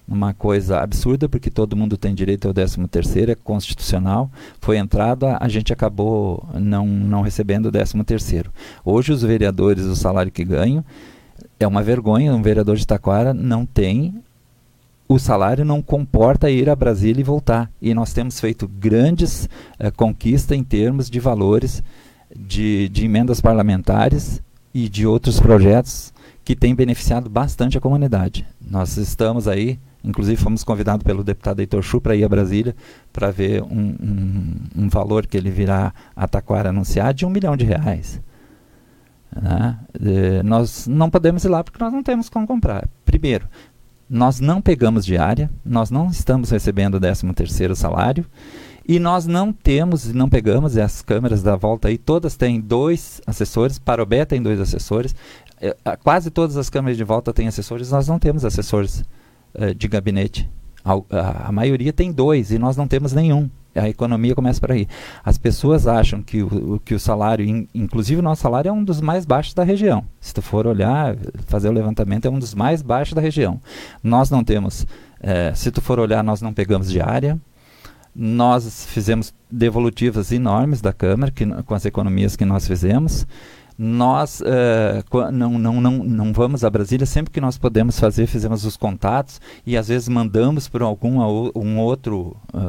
uma 0.08 0.36
coisa 0.36 0.82
absurda, 0.82 1.27
porque 1.27 1.50
todo 1.50 1.75
mundo 1.75 1.98
tem 1.98 2.13
direito 2.13 2.48
ao 2.48 2.53
13 2.53 2.88
terceiro, 2.88 3.32
é 3.32 3.36
constitucional. 3.36 4.29
Foi 4.62 4.77
entrado, 4.77 5.25
a, 5.25 5.39
a 5.41 5.48
gente 5.48 5.74
acabou 5.74 6.48
não, 6.53 6.86
não 6.86 7.22
recebendo 7.22 7.65
o 7.67 7.72
13 7.72 8.03
terceiro. 8.03 8.51
Hoje 8.84 9.12
os 9.12 9.24
vereadores, 9.24 9.84
o 9.84 9.96
salário 9.96 10.32
que 10.32 10.44
ganham, 10.44 10.86
é 11.60 11.68
uma 11.68 11.82
vergonha, 11.84 12.34
um 12.34 12.42
vereador 12.42 12.76
de 12.76 12.86
Taquara 12.86 13.34
não 13.34 13.66
tem 13.66 14.14
o 15.08 15.20
salário 15.20 15.64
não 15.64 15.82
comporta 15.82 16.50
ir 16.50 16.70
a 16.70 16.76
Brasília 16.76 17.22
e 17.22 17.24
voltar. 17.24 17.72
E 17.82 17.94
nós 17.94 18.12
temos 18.12 18.40
feito 18.40 18.68
grandes 18.68 19.48
eh, 19.78 19.92
conquistas 19.92 20.58
em 20.58 20.64
termos 20.64 21.10
de 21.10 21.20
valores 21.20 21.84
de, 22.36 22.90
de 22.90 23.06
emendas 23.06 23.40
parlamentares 23.40 24.42
e 24.74 24.90
de 24.90 25.06
outros 25.06 25.40
projetos 25.40 26.14
que 26.44 26.56
têm 26.56 26.76
beneficiado 26.76 27.30
bastante 27.30 27.78
a 27.78 27.82
comunidade. 27.82 28.46
Nós 28.60 28.98
estamos 28.98 29.48
aí, 29.48 29.80
inclusive 30.04 30.42
fomos 30.42 30.64
convidados 30.64 31.04
pelo 31.04 31.24
deputado 31.24 31.60
Heitor 31.60 31.82
Chu 31.82 32.02
para 32.02 32.16
ir 32.16 32.24
a 32.24 32.30
Brasília 32.30 32.76
para 33.14 33.32
ver 33.32 33.62
um, 33.64 33.96
um, 34.02 34.56
um, 34.76 34.90
valor 34.90 35.28
que 35.28 35.38
ele 35.38 35.50
virá 35.50 35.94
a 36.16 36.28
Taquara 36.28 36.70
anunciar 36.70 37.14
de 37.14 37.26
um 37.26 37.30
milhão 37.30 37.56
de 37.56 37.64
reais. 37.64 38.20
Né? 39.39 39.77
E 40.00 40.44
nós 40.44 40.88
não 40.88 41.10
podemos 41.10 41.44
ir 41.44 41.50
lá 41.50 41.63
porque 41.63 41.84
nós 41.84 41.92
não 41.92 42.01
temos 42.01 42.30
como 42.30 42.48
comprar. 42.48 42.88
Primeiro, 43.04 43.48
nós 44.10 44.39
não 44.39 44.62
pegamos 44.62 45.06
diária, 45.06 45.50
nós 45.63 45.89
não 45.89 46.08
estamos 46.08 46.50
recebendo 46.51 46.96
o 46.96 47.00
13 47.00 47.34
terceiro 47.34 47.75
salário 47.75 48.25
e 48.88 49.00
nós 49.00 49.25
não 49.25 49.51
temos, 49.51 50.13
não 50.13 50.30
pegamos, 50.30 50.75
e 50.75 50.82
as 50.82 51.01
câmeras 51.01 51.42
da 51.42 51.56
volta 51.56 51.88
aí, 51.88 51.98
todas 51.98 52.36
têm 52.36 52.62
dois 52.62 53.20
assessores, 53.25 53.80
Parobé 53.80 54.25
tem 54.25 54.42
dois 54.42 54.60
assessores, 54.60 55.15
é, 55.60 55.75
quase 56.04 56.30
todas 56.30 56.56
as 56.56 56.70
câmeras 56.70 56.96
de 56.96 57.04
volta 57.04 57.34
têm 57.34 57.48
assessores, 57.48 57.89
nós 57.89 58.08
não 58.08 58.20
temos 58.20 58.46
assessores 58.46 59.04
é, 59.56 59.74
de 59.74 59.88
gabinete. 59.88 60.48
A, 60.84 60.94
a, 60.94 61.48
a 61.48 61.51
maioria 61.51 61.92
tem 61.92 62.12
dois 62.12 62.51
e 62.51 62.60
nós 62.60 62.77
não 62.77 62.88
temos 62.88 63.12
nenhum 63.12 63.50
a 63.76 63.90
economia 63.90 64.34
começa 64.34 64.60
por 64.60 64.72
aí. 64.72 64.88
As 65.24 65.38
pessoas 65.38 65.86
acham 65.86 66.22
que 66.22 66.42
o, 66.42 66.80
que 66.84 66.96
o 66.96 67.00
salário, 67.00 67.46
in, 67.46 67.68
inclusive 67.74 68.20
o 68.20 68.24
nosso 68.24 68.42
salário 68.42 68.70
é 68.70 68.72
um 68.72 68.84
dos 68.84 69.02
mais 69.02 69.26
baixos 69.26 69.54
da 69.54 69.64
região. 69.64 70.06
Se 70.20 70.34
tu 70.34 70.42
for 70.42 70.66
olhar, 70.66 71.16
fazer 71.46 71.70
o 71.70 71.74
levantamento, 71.74 72.26
é 72.26 72.30
um 72.30 72.40
dos 72.40 72.56
mais 72.56 72.82
baixos 72.82 73.14
da 73.14 73.22
região. 73.22 73.60
Nós 74.02 74.30
não 74.30 74.44
temos, 74.44 74.88
é, 75.20 75.54
se 75.54 75.72
tu 75.72 75.82
for 75.82 76.00
olhar, 76.00 76.24
nós 76.24 76.42
não 76.42 76.54
pegamos 76.54 76.90
diária. 76.90 77.38
Nós 78.16 78.86
fizemos 78.86 79.34
devolutivas 79.52 80.32
enormes 80.32 80.80
da 80.80 80.94
Câmara 80.94 81.32
que, 81.32 81.46
com 81.46 81.74
as 81.76 81.86
economias 81.86 82.38
que 82.38 82.46
nós 82.46 82.66
fizemos 82.66 83.28
nós 83.78 84.42
uh, 84.42 85.32
não, 85.32 85.60
não, 85.60 85.82
não, 85.82 85.92
não 86.04 86.34
vamos 86.34 86.64
a 86.64 86.70
Brasília 86.70 87.06
sempre 87.06 87.34
que 87.34 87.42
nós 87.42 87.58
podemos 87.58 88.00
fazer, 88.00 88.26
fizemos 88.28 88.66
os 88.66 88.78
contatos 88.78 89.42
e 89.66 89.76
às 89.76 89.90
vezes 89.90 90.08
mandamos 90.08 90.68
para 90.70 90.86
algum 90.86 91.20
um 91.56 91.80
outro 91.80 92.38
uh, 92.54 92.60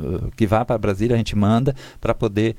uh, 0.00 0.30
que 0.36 0.46
vá 0.46 0.64
para 0.64 0.78
Brasília, 0.78 1.14
a 1.14 1.18
gente 1.18 1.36
manda 1.36 1.74
para 2.00 2.14
poder 2.14 2.56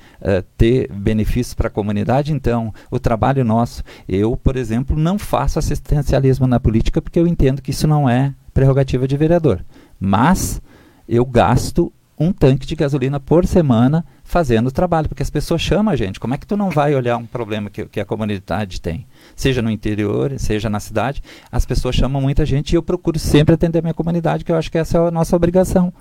ter 0.58 0.92
benefícios 0.92 1.54
para 1.54 1.68
a 1.68 1.72
comunidade. 1.72 2.34
Então, 2.34 2.74
o 2.90 3.00
trabalho 3.00 3.44
nosso, 3.44 3.84
eu, 4.08 4.36
por 4.36 4.56
exemplo, 4.56 4.98
não 4.98 5.18
faço 5.18 5.60
assistencialismo 5.60 6.48
na 6.48 6.60
política 6.60 7.02
porque 7.02 7.20
eu 7.20 7.28
entendo 7.28 7.62
que 7.62 7.72
isso 7.72 7.88
não 7.88 8.10
é 8.10 8.34
prerrogativa 8.54 9.08
de 9.08 9.18
vereador. 9.18 9.64
Mas 10.00 10.62
eu 11.08 11.26
gasto 11.26 11.92
um 12.18 12.32
tanque 12.32 12.66
de 12.66 12.76
gasolina 12.76 13.20
por 13.20 13.46
semana 13.46 14.06
fazendo 14.24 14.68
o 14.68 14.72
trabalho, 14.72 15.10
porque 15.10 15.24
as 15.24 15.30
pessoas 15.30 15.62
chamam 15.62 15.94
a 15.94 15.96
gente. 15.96 16.20
Como 16.20 16.34
é 16.34 16.38
que 16.38 16.48
tu 16.48 16.56
não 16.56 16.70
vai 16.70 16.96
olhar 16.96 17.18
um 17.18 17.26
problema 17.26 17.70
que, 17.70 17.86
que 17.86 18.00
a 18.00 18.06
comunidade 18.06 18.80
tem? 18.80 19.06
Seja 19.36 19.62
no 19.62 19.70
interior, 19.70 20.34
seja 20.38 20.70
na 20.70 20.80
cidade, 20.80 21.22
as 21.52 21.66
pessoas 21.66 21.96
chamam 21.96 22.22
muita 22.22 22.46
gente 22.46 22.72
e 22.72 22.76
eu 22.76 22.84
procuro 22.84 23.20
sempre 23.20 23.56
atender 23.56 23.80
a 23.80 23.82
minha 23.82 23.94
comunidade, 23.94 24.44
que 24.44 24.52
eu 24.52 24.56
acho 24.56 24.72
que 24.72 24.78
essa 24.78 24.98
é 24.98 25.08
a 25.08 25.12
nossa 25.12 25.36
obrigação. 25.36 25.94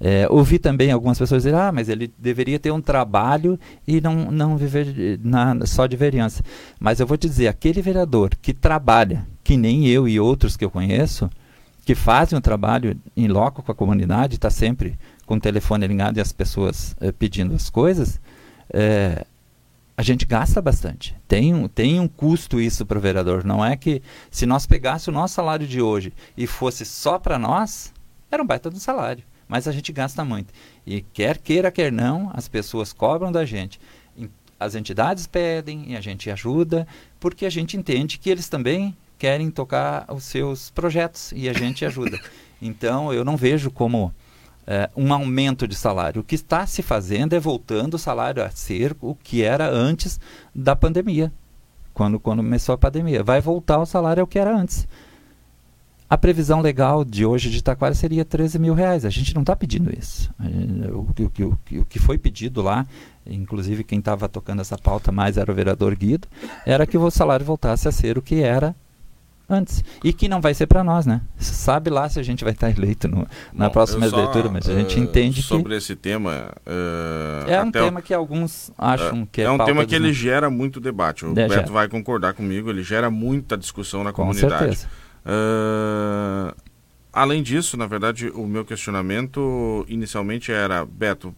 É, 0.00 0.28
ouvi 0.30 0.60
também 0.60 0.92
algumas 0.92 1.18
pessoas 1.18 1.42
dizer, 1.42 1.56
ah, 1.56 1.72
mas 1.72 1.88
ele 1.88 2.12
deveria 2.16 2.58
ter 2.58 2.70
um 2.70 2.80
trabalho 2.80 3.58
e 3.86 4.00
não, 4.00 4.30
não 4.30 4.56
viver 4.56 5.18
na, 5.22 5.66
só 5.66 5.86
de 5.86 5.96
vereança. 5.96 6.42
Mas 6.78 7.00
eu 7.00 7.06
vou 7.06 7.16
te 7.16 7.28
dizer, 7.28 7.48
aquele 7.48 7.82
vereador 7.82 8.30
que 8.40 8.52
trabalha, 8.52 9.26
que 9.42 9.56
nem 9.56 9.88
eu 9.88 10.06
e 10.06 10.20
outros 10.20 10.56
que 10.56 10.64
eu 10.64 10.70
conheço, 10.70 11.28
que 11.84 11.94
fazem 11.94 12.38
um 12.38 12.40
trabalho 12.40 12.96
em 13.16 13.26
loco 13.26 13.62
com 13.62 13.72
a 13.72 13.74
comunidade, 13.74 14.36
está 14.36 14.50
sempre 14.50 14.96
com 15.28 15.34
o 15.34 15.40
telefone 15.40 15.86
ligado 15.86 16.16
e 16.16 16.20
as 16.22 16.32
pessoas 16.32 16.96
eh, 17.02 17.12
pedindo 17.12 17.54
as 17.54 17.68
coisas, 17.68 18.18
eh, 18.72 19.26
a 19.94 20.02
gente 20.02 20.24
gasta 20.24 20.62
bastante. 20.62 21.14
Tem 21.28 21.54
um, 21.54 21.68
tem 21.68 22.00
um 22.00 22.08
custo 22.08 22.58
isso 22.58 22.86
para 22.86 22.96
o 22.96 23.00
vereador. 23.00 23.44
Não 23.44 23.62
é 23.62 23.76
que 23.76 24.00
se 24.30 24.46
nós 24.46 24.64
pegássemos 24.64 25.08
o 25.08 25.20
nosso 25.20 25.34
salário 25.34 25.66
de 25.66 25.82
hoje 25.82 26.14
e 26.34 26.46
fosse 26.46 26.86
só 26.86 27.18
para 27.18 27.38
nós, 27.38 27.92
era 28.30 28.42
um 28.42 28.46
baita 28.46 28.70
do 28.70 28.80
salário. 28.80 29.22
Mas 29.46 29.68
a 29.68 29.72
gente 29.72 29.92
gasta 29.92 30.24
muito. 30.24 30.50
E 30.86 31.02
quer 31.02 31.36
queira, 31.36 31.70
quer 31.70 31.92
não, 31.92 32.30
as 32.32 32.48
pessoas 32.48 32.94
cobram 32.94 33.30
da 33.30 33.44
gente. 33.44 33.78
As 34.58 34.74
entidades 34.74 35.26
pedem 35.26 35.92
e 35.92 35.96
a 35.96 36.00
gente 36.00 36.30
ajuda, 36.30 36.86
porque 37.20 37.44
a 37.44 37.50
gente 37.50 37.76
entende 37.76 38.18
que 38.18 38.30
eles 38.30 38.48
também 38.48 38.96
querem 39.18 39.50
tocar 39.50 40.06
os 40.10 40.24
seus 40.24 40.70
projetos 40.70 41.32
e 41.36 41.50
a 41.50 41.52
gente 41.52 41.84
ajuda. 41.84 42.18
Então 42.60 43.12
eu 43.12 43.24
não 43.24 43.36
vejo 43.36 43.70
como 43.70 44.12
é, 44.70 44.90
um 44.94 45.14
aumento 45.14 45.66
de 45.66 45.74
salário. 45.74 46.20
O 46.20 46.24
que 46.24 46.34
está 46.34 46.66
se 46.66 46.82
fazendo 46.82 47.32
é 47.32 47.40
voltando 47.40 47.94
o 47.94 47.98
salário 47.98 48.44
a 48.44 48.50
ser 48.50 48.94
o 49.00 49.14
que 49.14 49.42
era 49.42 49.66
antes 49.70 50.20
da 50.54 50.76
pandemia, 50.76 51.32
quando, 51.94 52.20
quando 52.20 52.42
começou 52.42 52.74
a 52.74 52.78
pandemia. 52.78 53.24
Vai 53.24 53.40
voltar 53.40 53.78
o 53.78 53.86
salário 53.86 54.20
ao 54.20 54.26
que 54.26 54.38
era 54.38 54.54
antes. 54.54 54.86
A 56.10 56.18
previsão 56.18 56.60
legal 56.60 57.02
de 57.02 57.24
hoje 57.24 57.50
de 57.50 57.62
Taquara 57.62 57.94
seria 57.94 58.26
13 58.26 58.58
mil 58.58 58.74
reais. 58.74 59.06
A 59.06 59.10
gente 59.10 59.34
não 59.34 59.40
está 59.40 59.56
pedindo 59.56 59.90
isso. 59.90 60.30
O, 60.92 60.98
o, 60.98 61.48
o, 61.48 61.80
o, 61.80 61.84
que 61.86 61.98
foi 61.98 62.18
pedido 62.18 62.60
lá, 62.60 62.86
inclusive 63.26 63.82
quem 63.82 64.00
estava 64.00 64.28
tocando 64.28 64.60
essa 64.60 64.76
pauta 64.76 65.10
mais 65.10 65.38
era 65.38 65.50
o 65.50 65.54
vereador 65.54 65.96
Guido, 65.96 66.28
era 66.66 66.86
que 66.86 66.98
o 66.98 67.10
salário 67.10 67.44
voltasse 67.44 67.88
a 67.88 67.92
ser 67.92 68.18
o 68.18 68.22
que 68.22 68.42
era 68.42 68.76
antes. 69.48 69.82
E 70.04 70.12
que 70.12 70.28
não 70.28 70.40
vai 70.40 70.52
ser 70.52 70.66
para 70.66 70.84
nós, 70.84 71.06
né? 71.06 71.22
Sabe 71.38 71.88
lá 71.88 72.08
se 72.08 72.20
a 72.20 72.22
gente 72.22 72.44
vai 72.44 72.52
estar 72.52 72.70
eleito 72.70 73.08
no, 73.08 73.26
na 73.52 73.66
Bom, 73.66 73.72
próxima 73.72 74.06
leitura, 74.06 74.50
mas 74.50 74.68
a 74.68 74.74
gente 74.74 74.98
uh, 74.98 75.02
entende 75.02 75.42
sobre 75.42 75.56
que. 75.56 75.62
Sobre 75.62 75.76
esse 75.76 75.96
tema. 75.96 76.52
Uh, 76.66 77.50
é 77.50 77.62
um 77.62 77.70
tema 77.70 78.00
o, 78.00 78.02
que 78.02 78.12
alguns 78.12 78.70
acham 78.76 79.22
uh, 79.22 79.28
que 79.30 79.40
é. 79.40 79.44
É 79.44 79.50
um 79.50 79.58
tema 79.58 79.86
que 79.86 79.94
ele 79.94 80.12
gera 80.12 80.50
muito 80.50 80.78
debate. 80.80 81.24
O 81.24 81.30
é, 81.30 81.34
Beto 81.34 81.54
gera. 81.54 81.66
vai 81.66 81.88
concordar 81.88 82.34
comigo, 82.34 82.68
ele 82.68 82.82
gera 82.82 83.10
muita 83.10 83.56
discussão 83.56 84.04
na 84.04 84.12
Com 84.12 84.22
comunidade. 84.22 84.76
Certeza. 84.76 84.88
além 87.12 87.42
disso, 87.42 87.76
na 87.76 87.86
verdade, 87.86 88.28
o 88.28 88.46
meu 88.46 88.64
questionamento 88.64 89.84
inicialmente 89.88 90.52
era, 90.52 90.84
Beto, 90.84 91.34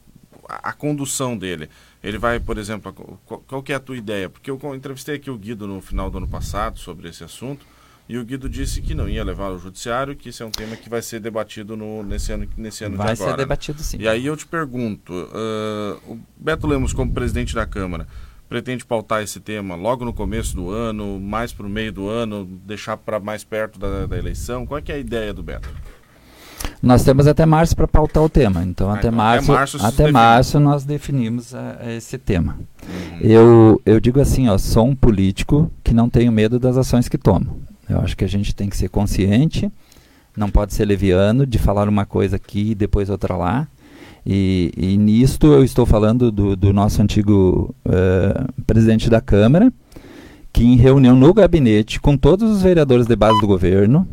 a, 0.49 0.71
a 0.71 0.73
condução 0.73 1.39
dele. 1.39 1.69
Ele 2.03 2.19
vai, 2.19 2.41
por 2.41 2.59
exemplo, 2.59 3.21
qual, 3.25 3.41
qual 3.47 3.63
que 3.63 3.73
é 3.73 3.77
a 3.77 3.81
tua 3.81 3.97
ideia? 3.97 4.29
Porque 4.29 4.51
eu 4.51 4.59
entrevistei 4.75 5.17
aqui 5.17 5.31
o 5.31 5.37
Guido 5.37 5.67
no 5.67 5.81
final 5.81 6.11
do 6.11 6.19
ano 6.19 6.27
passado 6.27 6.79
sobre 6.79 7.09
esse 7.09 7.23
assunto. 7.23 7.65
E 8.11 8.19
o 8.19 8.25
Guido 8.25 8.49
disse 8.49 8.83
que 8.83 8.93
não 8.93 9.09
ia 9.09 9.23
levar 9.23 9.45
ao 9.45 9.59
judiciário, 9.61 10.17
que 10.17 10.31
isso 10.31 10.43
é 10.43 10.47
um 10.47 10.51
tema 10.51 10.75
que 10.75 10.91
vai 10.91 11.01
ser 11.01 11.21
debatido 11.21 11.77
no, 11.77 12.03
nesse 12.03 12.33
ano, 12.33 12.45
nesse 12.57 12.83
ano 12.83 12.97
vai 12.97 13.07
de 13.07 13.13
agora. 13.13 13.31
Vai 13.31 13.39
ser 13.39 13.45
debatido 13.47 13.83
sim. 13.85 13.99
E 14.01 14.09
aí 14.09 14.27
eu 14.27 14.37
te 14.37 14.45
pergunto, 14.49 15.13
uh, 15.13 16.13
o 16.13 16.19
Beto 16.37 16.67
Lemos 16.67 16.93
como 16.93 17.13
presidente 17.13 17.55
da 17.55 17.65
Câmara, 17.65 18.09
pretende 18.49 18.85
pautar 18.85 19.23
esse 19.23 19.39
tema 19.39 19.77
logo 19.77 20.05
no 20.05 20.13
começo 20.13 20.57
do 20.57 20.71
ano, 20.71 21.21
mais 21.21 21.53
para 21.53 21.65
o 21.65 21.69
meio 21.69 21.93
do 21.93 22.09
ano, 22.09 22.45
deixar 22.67 22.97
para 22.97 23.21
mais 23.21 23.45
perto 23.45 23.79
da, 23.79 24.07
da, 24.07 24.19
eleição? 24.19 24.67
Qual 24.67 24.81
é, 24.81 24.83
é 24.91 24.95
a 24.95 24.99
ideia 24.99 25.33
do 25.33 25.45
Beto? 25.45 25.69
Nós 26.83 27.05
temos 27.05 27.29
até 27.29 27.47
março 27.47 27.77
para 27.77 27.87
pautar 27.87 28.25
o 28.25 28.29
tema. 28.29 28.65
Então, 28.65 28.91
ah, 28.91 28.95
até, 28.95 29.07
então 29.07 29.17
março, 29.17 29.53
até 29.53 29.57
março, 29.61 29.87
até 29.87 30.11
março 30.11 30.59
nós 30.59 30.83
definimos 30.83 31.53
uh, 31.53 31.59
esse 31.97 32.19
tema. 32.19 32.59
Uhum. 32.83 33.19
Eu, 33.21 33.83
eu 33.87 34.01
digo 34.01 34.21
assim, 34.21 34.49
ó, 34.49 34.59
sou 34.59 34.85
um 34.85 34.97
político 34.97 35.71
que 35.85 35.95
não 35.95 36.11
tenho 36.11 36.33
medo 36.33 36.59
das 36.59 36.77
ações 36.77 37.09
que 37.09 37.17
tomo. 37.17 37.70
Eu 37.91 38.01
acho 38.01 38.17
que 38.17 38.25
a 38.25 38.29
gente 38.29 38.55
tem 38.55 38.69
que 38.69 38.77
ser 38.77 38.89
consciente, 38.89 39.71
não 40.37 40.49
pode 40.49 40.75
ser 40.75 40.85
leviano 40.85 41.45
de 41.45 41.59
falar 41.59 41.89
uma 41.89 42.07
coisa 42.07 42.37
aqui 42.37 42.71
e 42.71 42.75
depois 42.75 43.11
outra 43.11 43.37
lá. 43.37 43.69
E, 44.25 44.73
e 44.77 44.97
nisto 44.97 45.47
eu 45.49 45.65
estou 45.65 45.85
falando 45.85 46.31
do, 46.31 46.55
do 46.55 46.73
nosso 46.73 47.03
antigo 47.03 47.75
uh, 47.87 48.63
presidente 48.65 49.09
da 49.11 49.21
Câmara, 49.21 49.73
que 50.53 50.65
em 50.65 50.77
reunião 50.77 51.17
no 51.17 51.33
gabinete 51.33 52.01
com 52.01 52.17
todos 52.17 52.51
os 52.51 52.63
vereadores 52.63 53.07
de 53.07 53.17
base 53.17 53.41
do 53.41 53.47
governo, 53.47 54.07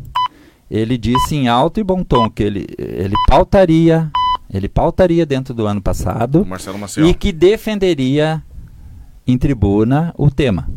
ele 0.70 0.98
disse 0.98 1.36
em 1.36 1.48
alto 1.48 1.78
e 1.78 1.84
bom 1.84 2.02
tom 2.02 2.28
que 2.28 2.42
ele, 2.42 2.66
ele 2.78 3.14
pautaria, 3.26 4.10
ele 4.52 4.68
pautaria 4.68 5.24
dentro 5.24 5.54
do 5.54 5.66
ano 5.66 5.80
passado 5.80 6.46
e 7.06 7.14
que 7.14 7.32
defenderia 7.32 8.42
em 9.26 9.36
tribuna 9.36 10.14
o 10.16 10.30
tema. 10.30 10.68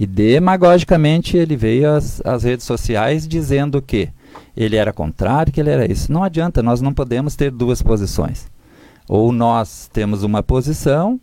E 0.00 0.06
demagogicamente 0.06 1.36
ele 1.36 1.54
veio 1.54 1.90
às, 1.90 2.22
às 2.24 2.42
redes 2.42 2.64
sociais 2.64 3.28
dizendo 3.28 3.82
que 3.82 4.08
ele 4.56 4.74
era 4.74 4.94
contrário, 4.94 5.52
que 5.52 5.60
ele 5.60 5.68
era 5.68 5.92
isso. 5.92 6.10
Não 6.10 6.24
adianta, 6.24 6.62
nós 6.62 6.80
não 6.80 6.90
podemos 6.90 7.36
ter 7.36 7.50
duas 7.50 7.82
posições. 7.82 8.46
Ou 9.06 9.30
nós 9.30 9.90
temos 9.92 10.22
uma 10.22 10.42
posição, 10.42 11.20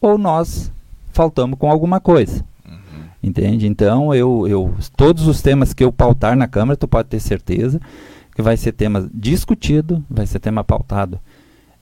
ou 0.00 0.16
nós 0.16 0.70
faltamos 1.10 1.58
com 1.58 1.68
alguma 1.68 1.98
coisa. 1.98 2.44
Uhum. 2.64 3.02
Entende? 3.20 3.66
Então, 3.66 4.14
eu, 4.14 4.46
eu, 4.46 4.74
todos 4.96 5.26
os 5.26 5.42
temas 5.42 5.74
que 5.74 5.82
eu 5.82 5.90
pautar 5.90 6.36
na 6.36 6.46
Câmara, 6.46 6.76
tu 6.76 6.86
pode 6.86 7.08
ter 7.08 7.18
certeza 7.18 7.80
que 8.32 8.42
vai 8.42 8.56
ser 8.56 8.70
tema 8.70 9.10
discutido, 9.12 10.04
vai 10.08 10.24
ser 10.24 10.38
tema 10.38 10.62
pautado. 10.62 11.18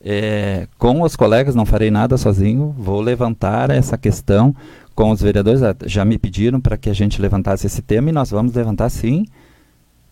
É, 0.00 0.68
com 0.78 1.02
os 1.02 1.16
colegas, 1.16 1.54
não 1.54 1.66
farei 1.66 1.90
nada 1.90 2.16
sozinho, 2.16 2.74
vou 2.78 3.00
levantar 3.00 3.70
essa 3.70 3.98
questão 3.98 4.54
com 4.94 5.10
os 5.10 5.20
vereadores. 5.20 5.62
Ah, 5.62 5.74
já 5.86 6.04
me 6.04 6.18
pediram 6.18 6.60
para 6.60 6.76
que 6.76 6.88
a 6.88 6.94
gente 6.94 7.20
levantasse 7.20 7.66
esse 7.66 7.82
tema 7.82 8.10
e 8.10 8.12
nós 8.12 8.30
vamos 8.30 8.54
levantar 8.54 8.88
sim 8.90 9.24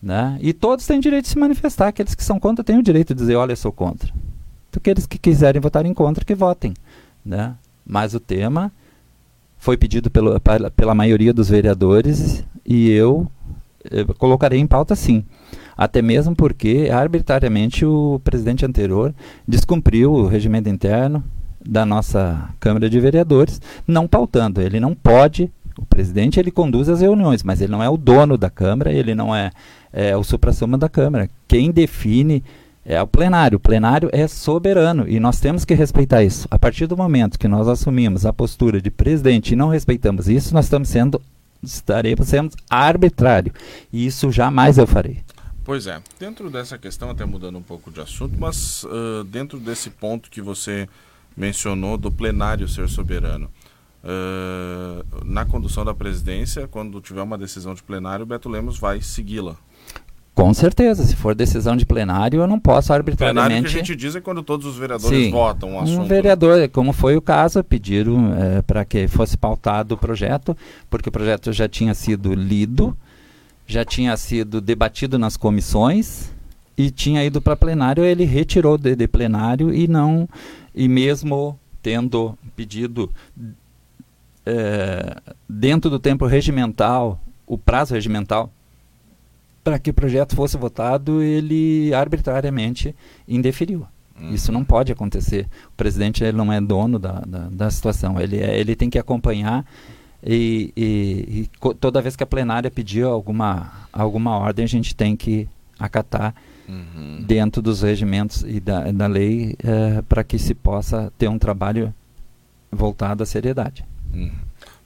né? 0.01 0.37
E 0.41 0.53
todos 0.53 0.85
têm 0.85 0.99
direito 0.99 1.25
de 1.25 1.31
se 1.31 1.39
manifestar. 1.39 1.87
Aqueles 1.87 2.15
que 2.15 2.23
são 2.23 2.39
contra 2.39 2.63
têm 2.63 2.77
o 2.77 2.83
direito 2.83 3.13
de 3.13 3.19
dizer: 3.19 3.35
olha, 3.35 3.53
eu 3.53 3.57
sou 3.57 3.71
contra. 3.71 4.09
Então, 4.69 4.79
aqueles 4.79 5.05
que 5.05 5.17
quiserem 5.17 5.61
votar 5.61 5.85
em 5.85 5.93
contra, 5.93 6.23
que 6.23 6.35
votem. 6.35 6.73
Né? 7.25 7.55
Mas 7.85 8.13
o 8.13 8.19
tema 8.19 8.71
foi 9.57 9.75
pedido 9.75 10.09
pelo, 10.09 10.39
pela, 10.39 10.69
pela 10.69 10.93
maioria 10.93 11.33
dos 11.33 11.49
vereadores 11.49 12.43
e 12.65 12.89
eu, 12.91 13.27
eu 13.89 14.13
colocarei 14.15 14.59
em 14.59 14.67
pauta 14.67 14.95
sim. 14.95 15.25
Até 15.75 16.01
mesmo 16.01 16.35
porque, 16.35 16.89
arbitrariamente, 16.91 17.85
o 17.85 18.19
presidente 18.23 18.65
anterior 18.65 19.13
descumpriu 19.47 20.11
o 20.11 20.27
regimento 20.27 20.69
interno 20.69 21.23
da 21.63 21.85
nossa 21.85 22.49
Câmara 22.59 22.89
de 22.89 22.99
Vereadores, 22.99 23.61
não 23.87 24.07
pautando. 24.07 24.61
Ele 24.61 24.79
não 24.79 24.93
pode 24.95 25.51
o 25.77 25.85
presidente 25.85 26.39
ele 26.39 26.49
conduz 26.49 26.89
as 26.89 27.01
reuniões, 27.01 27.43
mas 27.43 27.61
ele 27.61 27.71
não 27.71 27.83
é 27.83 27.89
o 27.89 27.97
dono 27.97 28.35
da 28.35 28.49
Câmara, 28.49 28.91
ele 28.91 29.13
não 29.13 29.35
é 29.35 29.51
é 29.93 30.15
o 30.15 30.23
supra-sumo 30.23 30.77
da 30.77 30.89
Câmara. 30.89 31.29
Quem 31.47 31.71
define 31.71 32.43
é 32.85 33.01
o 33.01 33.07
plenário. 33.07 33.57
O 33.57 33.59
plenário 33.59 34.09
é 34.11 34.27
soberano 34.27 35.07
e 35.07 35.19
nós 35.19 35.39
temos 35.39 35.65
que 35.65 35.73
respeitar 35.73 36.23
isso. 36.23 36.47
A 36.51 36.59
partir 36.59 36.87
do 36.87 36.97
momento 36.97 37.39
que 37.39 37.47
nós 37.47 37.67
assumimos 37.67 38.25
a 38.25 38.33
postura 38.33 38.81
de 38.81 38.91
presidente 38.91 39.53
e 39.53 39.55
não 39.55 39.69
respeitamos 39.69 40.27
isso, 40.27 40.53
nós 40.53 40.65
estamos 40.65 40.89
sendo 40.89 41.21
estaremos 41.63 42.27
sendo 42.27 42.55
arbitrário. 42.69 43.51
E 43.91 44.05
isso 44.05 44.31
jamais 44.31 44.77
eu 44.77 44.85
farei. 44.85 45.17
Pois 45.67 45.85
é. 45.85 46.01
Dentro 46.17 46.49
dessa 46.49 46.77
questão, 46.77 47.09
até 47.09 47.25
mudando 47.25 47.57
um 47.57 47.61
pouco 47.61 47.91
de 47.91 47.99
assunto, 47.99 48.33
mas 48.39 48.85
uh, 48.85 49.25
dentro 49.25 49.59
desse 49.59 49.89
ponto 49.89 50.29
que 50.29 50.41
você 50.41 50.87
mencionou 51.35 51.97
do 51.97 52.09
plenário 52.09 52.69
ser 52.69 52.87
soberano, 52.87 53.51
uh, 54.01 55.25
na 55.25 55.43
condução 55.43 55.83
da 55.83 55.93
presidência, 55.93 56.69
quando 56.69 57.01
tiver 57.01 57.21
uma 57.21 57.37
decisão 57.37 57.73
de 57.73 57.83
plenário, 57.83 58.23
o 58.23 58.25
Beto 58.25 58.47
Lemos 58.47 58.79
vai 58.79 59.01
segui-la. 59.01 59.57
Com 60.33 60.53
certeza, 60.53 61.03
se 61.03 61.17
for 61.17 61.35
decisão 61.35 61.75
de 61.75 61.85
plenário, 61.85 62.39
eu 62.39 62.47
não 62.47 62.61
posso 62.61 62.93
arbitrariamente. 62.93 63.47
Plenário 63.47 63.69
que 63.69 63.75
a 63.75 63.77
gente 63.77 63.93
diz 63.93 64.15
é 64.15 64.21
quando 64.21 64.41
todos 64.41 64.65
os 64.65 64.77
vereadores 64.77 65.25
Sim, 65.25 65.31
votam 65.31 65.75
o 65.75 65.81
assunto. 65.81 65.99
Um 65.99 66.07
vereador, 66.07 66.69
como 66.69 66.93
foi 66.93 67.17
o 67.17 67.21
caso, 67.21 67.61
pediram 67.61 68.33
é, 68.35 68.61
para 68.61 68.85
que 68.85 69.05
fosse 69.09 69.35
pautado 69.35 69.95
o 69.95 69.97
projeto, 69.97 70.55
porque 70.89 71.09
o 71.09 71.11
projeto 71.11 71.51
já 71.51 71.67
tinha 71.67 71.93
sido 71.93 72.33
lido, 72.33 72.95
já 73.67 73.83
tinha 73.83 74.15
sido 74.15 74.61
debatido 74.61 75.19
nas 75.19 75.35
comissões 75.35 76.31
e 76.77 76.89
tinha 76.89 77.23
ido 77.23 77.41
para 77.41 77.55
plenário, 77.55 78.03
ele 78.03 78.23
retirou 78.23 78.77
de, 78.77 78.95
de 78.95 79.07
plenário 79.07 79.73
e 79.73 79.87
não, 79.87 80.27
e 80.73 80.87
mesmo 80.87 81.59
tendo 81.81 82.37
pedido 82.55 83.11
é, 84.45 85.17
dentro 85.47 85.89
do 85.89 85.99
tempo 85.99 86.25
regimental, 86.25 87.19
o 87.45 87.57
prazo 87.57 87.93
regimental 87.93 88.51
para 89.63 89.77
que 89.77 89.89
o 89.89 89.93
projeto 89.93 90.33
fosse 90.33 90.55
votado, 90.57 91.21
ele 91.21 91.93
arbitrariamente 91.93 92.95
indeferiu. 93.27 93.85
Uhum. 94.17 94.33
Isso 94.33 94.49
não 94.49 94.63
pode 94.63 94.93
acontecer. 94.93 95.45
O 95.67 95.75
presidente 95.75 96.23
ele 96.23 96.37
não 96.37 96.51
é 96.53 96.61
dono 96.61 96.97
da, 96.97 97.19
da, 97.27 97.49
da 97.49 97.69
situação. 97.69 98.19
Ele, 98.19 98.37
é, 98.37 98.57
ele 98.57 98.77
tem 98.77 98.89
que 98.89 98.97
acompanhar 98.97 99.65
e, 100.23 100.73
e, 100.75 101.49
e, 101.63 101.73
toda 101.75 102.01
vez 102.01 102.15
que 102.15 102.23
a 102.23 102.27
plenária 102.27 102.71
pedir 102.71 103.03
alguma, 103.03 103.71
alguma 103.93 104.37
ordem, 104.37 104.65
a 104.65 104.67
gente 104.67 104.95
tem 104.95 105.15
que 105.15 105.47
acatar 105.79 106.33
uhum. 106.67 107.23
dentro 107.25 107.61
dos 107.61 107.81
regimentos 107.81 108.43
e 108.43 108.59
da, 108.59 108.91
da 108.91 109.07
lei 109.07 109.55
é, 109.63 110.01
para 110.01 110.23
que 110.23 110.39
se 110.39 110.53
possa 110.53 111.11
ter 111.17 111.27
um 111.27 111.37
trabalho 111.37 111.93
voltado 112.71 113.23
à 113.23 113.25
seriedade. 113.25 113.85
Uhum. 114.13 114.31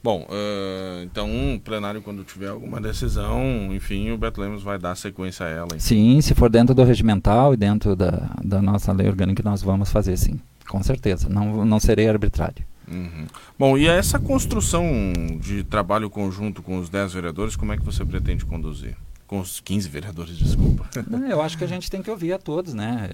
Bom, 0.02 0.26
uh, 0.28 1.02
então, 1.04 1.30
um 1.30 1.60
plenário, 1.60 2.02
quando 2.02 2.24
tiver 2.24 2.48
alguma 2.48 2.80
decisão, 2.80 3.72
enfim, 3.72 4.10
o 4.10 4.18
Beto 4.18 4.40
Lemos 4.40 4.60
vai 4.60 4.76
dar 4.76 4.96
sequência 4.96 5.46
a 5.46 5.48
ela. 5.48 5.68
Enfim. 5.76 5.78
Sim, 5.78 6.20
se 6.20 6.34
for 6.34 6.50
dentro 6.50 6.74
do 6.74 6.82
regimental 6.82 7.54
e 7.54 7.56
dentro 7.56 7.94
da, 7.94 8.30
da 8.42 8.60
nossa 8.60 8.92
lei 8.92 9.06
orgânica, 9.06 9.44
nós 9.44 9.62
vamos 9.62 9.92
fazer 9.92 10.16
sim, 10.16 10.40
com 10.68 10.82
certeza. 10.82 11.28
Não, 11.28 11.64
não 11.64 11.78
serei 11.78 12.08
arbitrário. 12.08 12.64
Uhum. 12.92 13.26
Bom, 13.58 13.78
e 13.78 13.86
essa 13.86 14.18
construção 14.18 15.12
de 15.40 15.64
trabalho 15.64 16.10
conjunto 16.10 16.62
com 16.62 16.78
os 16.78 16.88
10 16.88 17.14
vereadores, 17.14 17.56
como 17.56 17.72
é 17.72 17.76
que 17.76 17.84
você 17.84 18.04
pretende 18.04 18.44
conduzir? 18.44 18.96
Com 19.26 19.40
os 19.40 19.60
15 19.60 19.88
vereadores, 19.88 20.36
desculpa. 20.36 20.88
Eu 21.28 21.40
acho 21.40 21.56
que 21.56 21.64
a 21.64 21.68
gente 21.68 21.90
tem 21.90 22.02
que 22.02 22.10
ouvir 22.10 22.32
a 22.34 22.38
todos, 22.38 22.74
né? 22.74 23.10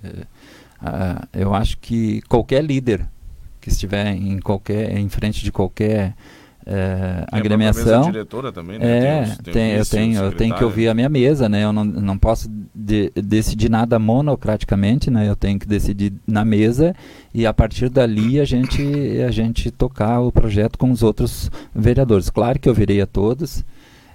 Uh, 0.80 1.26
eu 1.32 1.54
acho 1.54 1.76
que 1.78 2.22
qualquer 2.22 2.64
líder 2.64 3.04
que 3.60 3.68
estiver 3.68 4.14
em 4.14 4.38
qualquer 4.38 4.96
em 4.96 5.08
frente 5.08 5.42
de 5.42 5.50
qualquer 5.50 6.14
é, 6.70 7.24
agremiação. 7.32 8.02
diretora 8.02 8.52
também, 8.52 8.78
né? 8.78 8.86
É, 8.86 9.24
tem, 9.24 9.36
tem, 9.36 9.52
tem 9.52 9.72
eu 9.72 9.86
tenho, 9.86 10.22
eu 10.22 10.32
tenho 10.32 10.54
que 10.54 10.62
ouvir 10.62 10.88
a 10.88 10.94
minha 10.94 11.08
mesa, 11.08 11.48
né? 11.48 11.64
Eu 11.64 11.72
não, 11.72 11.82
não 11.82 12.18
posso 12.18 12.46
de, 12.74 13.10
decidir 13.16 13.70
nada 13.70 13.98
monocraticamente, 13.98 15.10
né? 15.10 15.26
Eu 15.26 15.34
tenho 15.34 15.58
que 15.58 15.66
decidir 15.66 16.12
na 16.26 16.44
mesa 16.44 16.94
e 17.32 17.46
a 17.46 17.54
partir 17.54 17.88
dali 17.88 18.38
a 18.38 18.44
gente 18.44 18.82
a 19.26 19.30
gente 19.30 19.70
tocar 19.70 20.20
o 20.20 20.30
projeto 20.30 20.76
com 20.76 20.90
os 20.90 21.02
outros 21.02 21.50
vereadores. 21.74 22.28
Claro 22.28 22.58
que 22.58 22.68
eu 22.68 22.74
virei 22.74 23.00
a 23.00 23.06
todos 23.06 23.64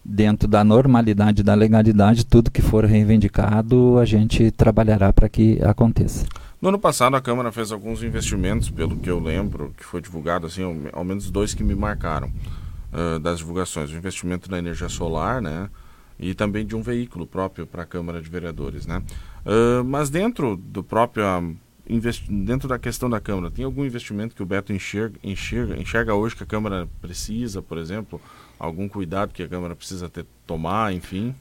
dentro 0.06 0.48
da 0.48 0.64
normalidade, 0.64 1.42
da 1.42 1.56
legalidade, 1.56 2.26
tudo 2.26 2.52
que 2.52 2.62
for 2.62 2.86
reivindicado, 2.86 3.98
a 3.98 4.06
gente 4.06 4.52
trabalhará 4.52 5.12
para 5.12 5.28
que 5.28 5.60
aconteça. 5.64 6.26
No 6.64 6.70
ano 6.70 6.80
passado, 6.80 7.18
a 7.18 7.20
Câmara 7.20 7.52
fez 7.52 7.74
alguns 7.74 8.02
investimentos, 8.04 8.70
pelo 8.70 8.96
que 8.96 9.10
eu 9.10 9.20
lembro, 9.20 9.74
que 9.76 9.84
foi 9.84 10.00
divulgado, 10.00 10.48
assim, 10.48 10.64
ao, 10.94 11.04
menos 11.04 11.30
dois 11.30 11.54
que 11.54 11.62
me 11.62 11.76
marcaram 11.76 12.32
uh, 12.94 13.20
das 13.20 13.40
divulgações. 13.40 13.92
O 13.92 13.98
investimento 13.98 14.50
na 14.50 14.60
energia 14.60 14.88
solar, 14.88 15.42
né? 15.42 15.70
E 16.18 16.34
também 16.34 16.66
de 16.66 16.74
um 16.74 16.82
veículo 16.82 17.28
próprio 17.28 17.68
para 17.68 17.84
a 17.84 17.86
Câmara 17.86 18.22
de 18.22 18.30
Vereadores, 18.30 18.88
né? 18.88 19.04
Uh, 19.46 19.84
mas 19.84 20.10
dentro 20.10 20.56
do 20.56 20.82
próprio... 20.82 21.26
dentro 22.30 22.70
da 22.70 22.80
questão 22.80 23.10
da 23.10 23.20
Câmara, 23.20 23.52
tem 23.52 23.66
algum 23.66 23.84
investimento 23.84 24.34
que 24.34 24.42
o 24.42 24.46
Beto 24.46 24.72
enxerga, 24.72 25.20
enxerga, 25.22 25.78
enxerga 25.78 26.16
hoje 26.16 26.34
que 26.34 26.44
a 26.44 26.48
Câmara 26.48 26.88
precisa, 27.02 27.62
por 27.62 27.78
exemplo? 27.78 28.22
Algum 28.58 28.88
cuidado 28.88 29.34
que 29.34 29.44
a 29.44 29.50
Câmara 29.50 29.76
precisa 29.76 30.08
ter, 30.08 30.26
tomar, 30.48 30.94
enfim? 30.94 31.36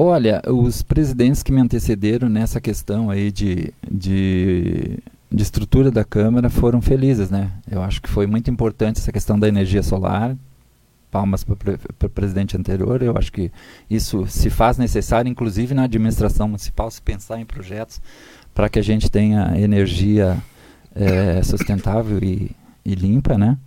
Olha, 0.00 0.40
os 0.46 0.80
presidentes 0.80 1.42
que 1.42 1.50
me 1.50 1.60
antecederam 1.60 2.28
nessa 2.28 2.60
questão 2.60 3.10
aí 3.10 3.32
de, 3.32 3.74
de, 3.90 4.96
de, 5.28 5.42
estrutura 5.42 5.90
da 5.90 6.04
Câmara 6.04 6.48
foram 6.48 6.80
felizes, 6.80 7.30
né? 7.30 7.50
Eu 7.68 7.82
acho 7.82 8.00
que 8.00 8.08
foi 8.08 8.24
muito 8.24 8.48
importante 8.48 9.00
essa 9.00 9.10
questão 9.10 9.36
da 9.36 9.48
energia 9.48 9.82
solar. 9.82 10.36
palmas 11.10 11.42
para 11.42 12.06
o 12.06 12.10
presidente 12.10 12.56
anterior. 12.56 13.02
Eu 13.02 13.18
acho 13.18 13.32
que 13.32 13.50
isso 13.90 14.24
se 14.28 14.48
faz 14.48 14.78
necessário, 14.78 15.28
inclusive 15.28 15.74
na 15.74 15.82
administração 15.82 16.46
municipal, 16.46 16.88
se 16.92 17.02
pensar 17.02 17.40
em 17.40 17.44
projetos 17.44 18.00
para 18.54 18.68
que 18.68 18.78
a 18.78 18.82
gente 18.82 19.10
tenha 19.10 19.52
energia 19.58 20.38
é, 20.94 21.42
sustentável 21.42 22.20
e, 22.22 22.52
e, 22.84 22.94
limpa, 22.94 23.36
né? 23.36 23.58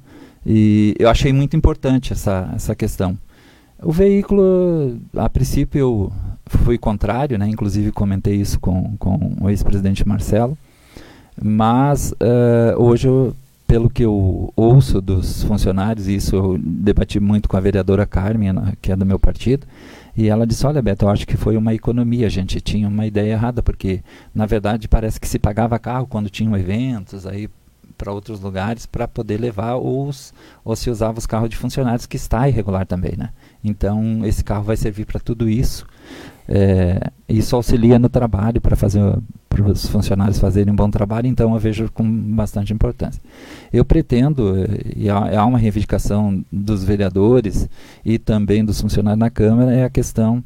E 0.46 0.96
eu 0.98 1.10
achei 1.10 1.34
muito 1.34 1.58
importante 1.58 2.13
essa, 2.13 2.50
essa 2.56 2.74
questão. 2.74 3.17
O 3.84 3.91
veículo, 3.91 5.00
a 5.15 5.28
princípio, 5.28 5.80
eu 5.80 6.13
fui 6.46 6.78
contrário, 6.78 7.38
né? 7.38 7.48
Inclusive 7.48 7.91
comentei 7.91 8.36
isso 8.36 8.60
com, 8.60 8.96
com 8.98 9.36
o 9.41 9.50
ex-presidente 9.50 10.08
Marcelo. 10.08 10.58
Mas 11.41 12.12
uh, 12.12 12.80
hoje 12.80 13.08
eu 13.08 13.36
pelo 13.72 13.89
que 13.89 14.04
eu 14.04 14.52
ouço 14.54 15.00
dos 15.00 15.44
funcionários, 15.44 16.10
e 16.10 16.15
isso 16.15 16.36
eu 16.36 16.58
debati 16.62 17.22
muito 17.22 17.48
com 17.48 17.56
a 17.56 17.62
vereadora 17.62 18.06
Carmen, 18.06 18.54
que 18.82 18.91
é 18.91 18.98
do 18.98 19.06
meu 19.06 19.17
partido, 19.17 19.65
e 20.15 20.28
ela 20.28 20.46
disse: 20.46 20.67
Olha, 20.67 20.82
Beto, 20.82 21.06
eu 21.06 21.10
acho 21.10 21.26
que 21.26 21.38
foi 21.38 21.56
uma 21.56 21.74
economia. 21.74 22.28
A 22.28 22.30
gente 22.30 22.60
tinha 22.60 22.86
uma 22.86 23.06
ideia 23.06 23.32
errada, 23.32 23.63
porque 23.63 24.02
na 24.36 24.46
verdade 24.46 24.89
parece 24.89 25.22
que 25.22 25.28
se 25.28 25.39
pagava 25.39 25.80
carro 25.80 26.06
quando 26.06 26.30
tinham 26.30 26.58
eventos 26.58 27.26
aí 27.26 27.50
para 28.02 28.12
outros 28.12 28.40
lugares 28.40 28.88
para 28.88 29.08
poder 29.08 29.40
levar 29.40 29.76
os 29.76 30.34
ou 30.66 30.76
se 30.76 30.90
usava 30.90 31.20
os 31.20 31.28
carros 31.28 31.52
de 31.52 31.56
funcionários 31.56 32.08
que 32.08 32.18
está 32.18 32.50
irregular 32.50 32.84
também, 32.84 33.14
né? 33.16 33.30
Então 33.64 34.26
esse 34.26 34.44
carro 34.44 34.64
vai 34.64 34.76
servir 34.76 35.06
para 35.06 35.20
tudo 35.20 35.48
isso. 35.48 35.86
É, 36.48 37.12
isso 37.30 37.56
auxilia 37.56 38.00
no 38.00 38.10
trabalho 38.10 38.60
para 38.60 38.76
fazer 38.76 39.00
para 39.48 39.64
os 39.68 39.86
funcionários 39.86 40.40
fazerem 40.40 40.74
um 40.74 40.76
bom 40.76 40.90
trabalho, 40.90 41.28
então 41.28 41.54
eu 41.54 41.60
vejo 41.60 41.92
com 41.92 42.04
bastante 42.34 42.74
importância. 42.74 43.22
Eu 43.72 43.86
pretendo, 43.86 44.56
e 44.96 45.08
há 45.10 45.46
uma 45.46 45.60
reivindicação 45.60 46.44
dos 46.52 46.84
vereadores 46.84 47.70
e 48.04 48.18
também 48.18 48.66
dos 48.66 48.82
funcionários 48.82 49.20
na 49.20 49.30
Câmara, 49.30 49.74
é 49.74 49.84
a 49.84 49.90
questão 49.90 50.44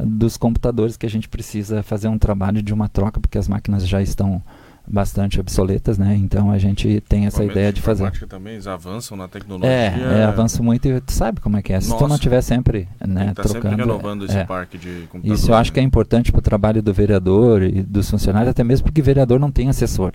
dos 0.00 0.36
computadores 0.36 0.96
que 0.96 1.06
a 1.06 1.10
gente 1.10 1.28
precisa 1.28 1.82
fazer 1.82 2.08
um 2.08 2.18
trabalho 2.18 2.62
de 2.62 2.72
uma 2.72 2.88
troca, 2.88 3.18
porque 3.18 3.38
as 3.38 3.48
máquinas 3.48 3.88
já 3.88 4.00
estão 4.00 4.42
bastante 4.86 5.40
obsoletas, 5.40 5.96
né? 5.96 6.16
Então 6.16 6.50
a 6.50 6.58
gente 6.58 7.00
tem 7.08 7.26
essa 7.26 7.44
ideia 7.44 7.72
de 7.72 7.80
fazer. 7.80 8.10
também 8.26 8.54
eles 8.54 8.66
avançam 8.66 9.16
na 9.16 9.28
tecnologia. 9.28 9.70
É, 9.70 10.20
é 10.20 10.24
avançam 10.24 10.64
muito 10.64 10.88
e 10.88 11.00
tu 11.00 11.12
sabe 11.12 11.40
como 11.40 11.56
é 11.56 11.62
que 11.62 11.72
é. 11.72 11.80
Se 11.80 11.88
Nossa, 11.88 12.04
tu 12.04 12.08
não 12.08 12.18
tiver 12.18 12.40
sempre, 12.42 12.88
né, 13.06 13.32
tá 13.34 13.42
trocando, 13.42 13.70
sempre 13.70 13.76
renovando 13.76 14.24
esse 14.24 14.36
é. 14.36 14.44
parque 14.44 14.76
de 14.76 15.06
computadores. 15.08 15.40
Isso 15.40 15.50
eu 15.50 15.54
acho 15.54 15.72
que 15.72 15.80
é 15.80 15.82
importante 15.82 16.32
para 16.32 16.38
o 16.40 16.42
trabalho 16.42 16.82
do 16.82 16.92
vereador 16.92 17.62
e 17.62 17.82
dos 17.82 18.10
funcionários, 18.10 18.50
até 18.50 18.64
mesmo 18.64 18.84
porque 18.84 19.00
vereador 19.00 19.38
não 19.38 19.50
tem 19.50 19.68
assessor. 19.68 20.12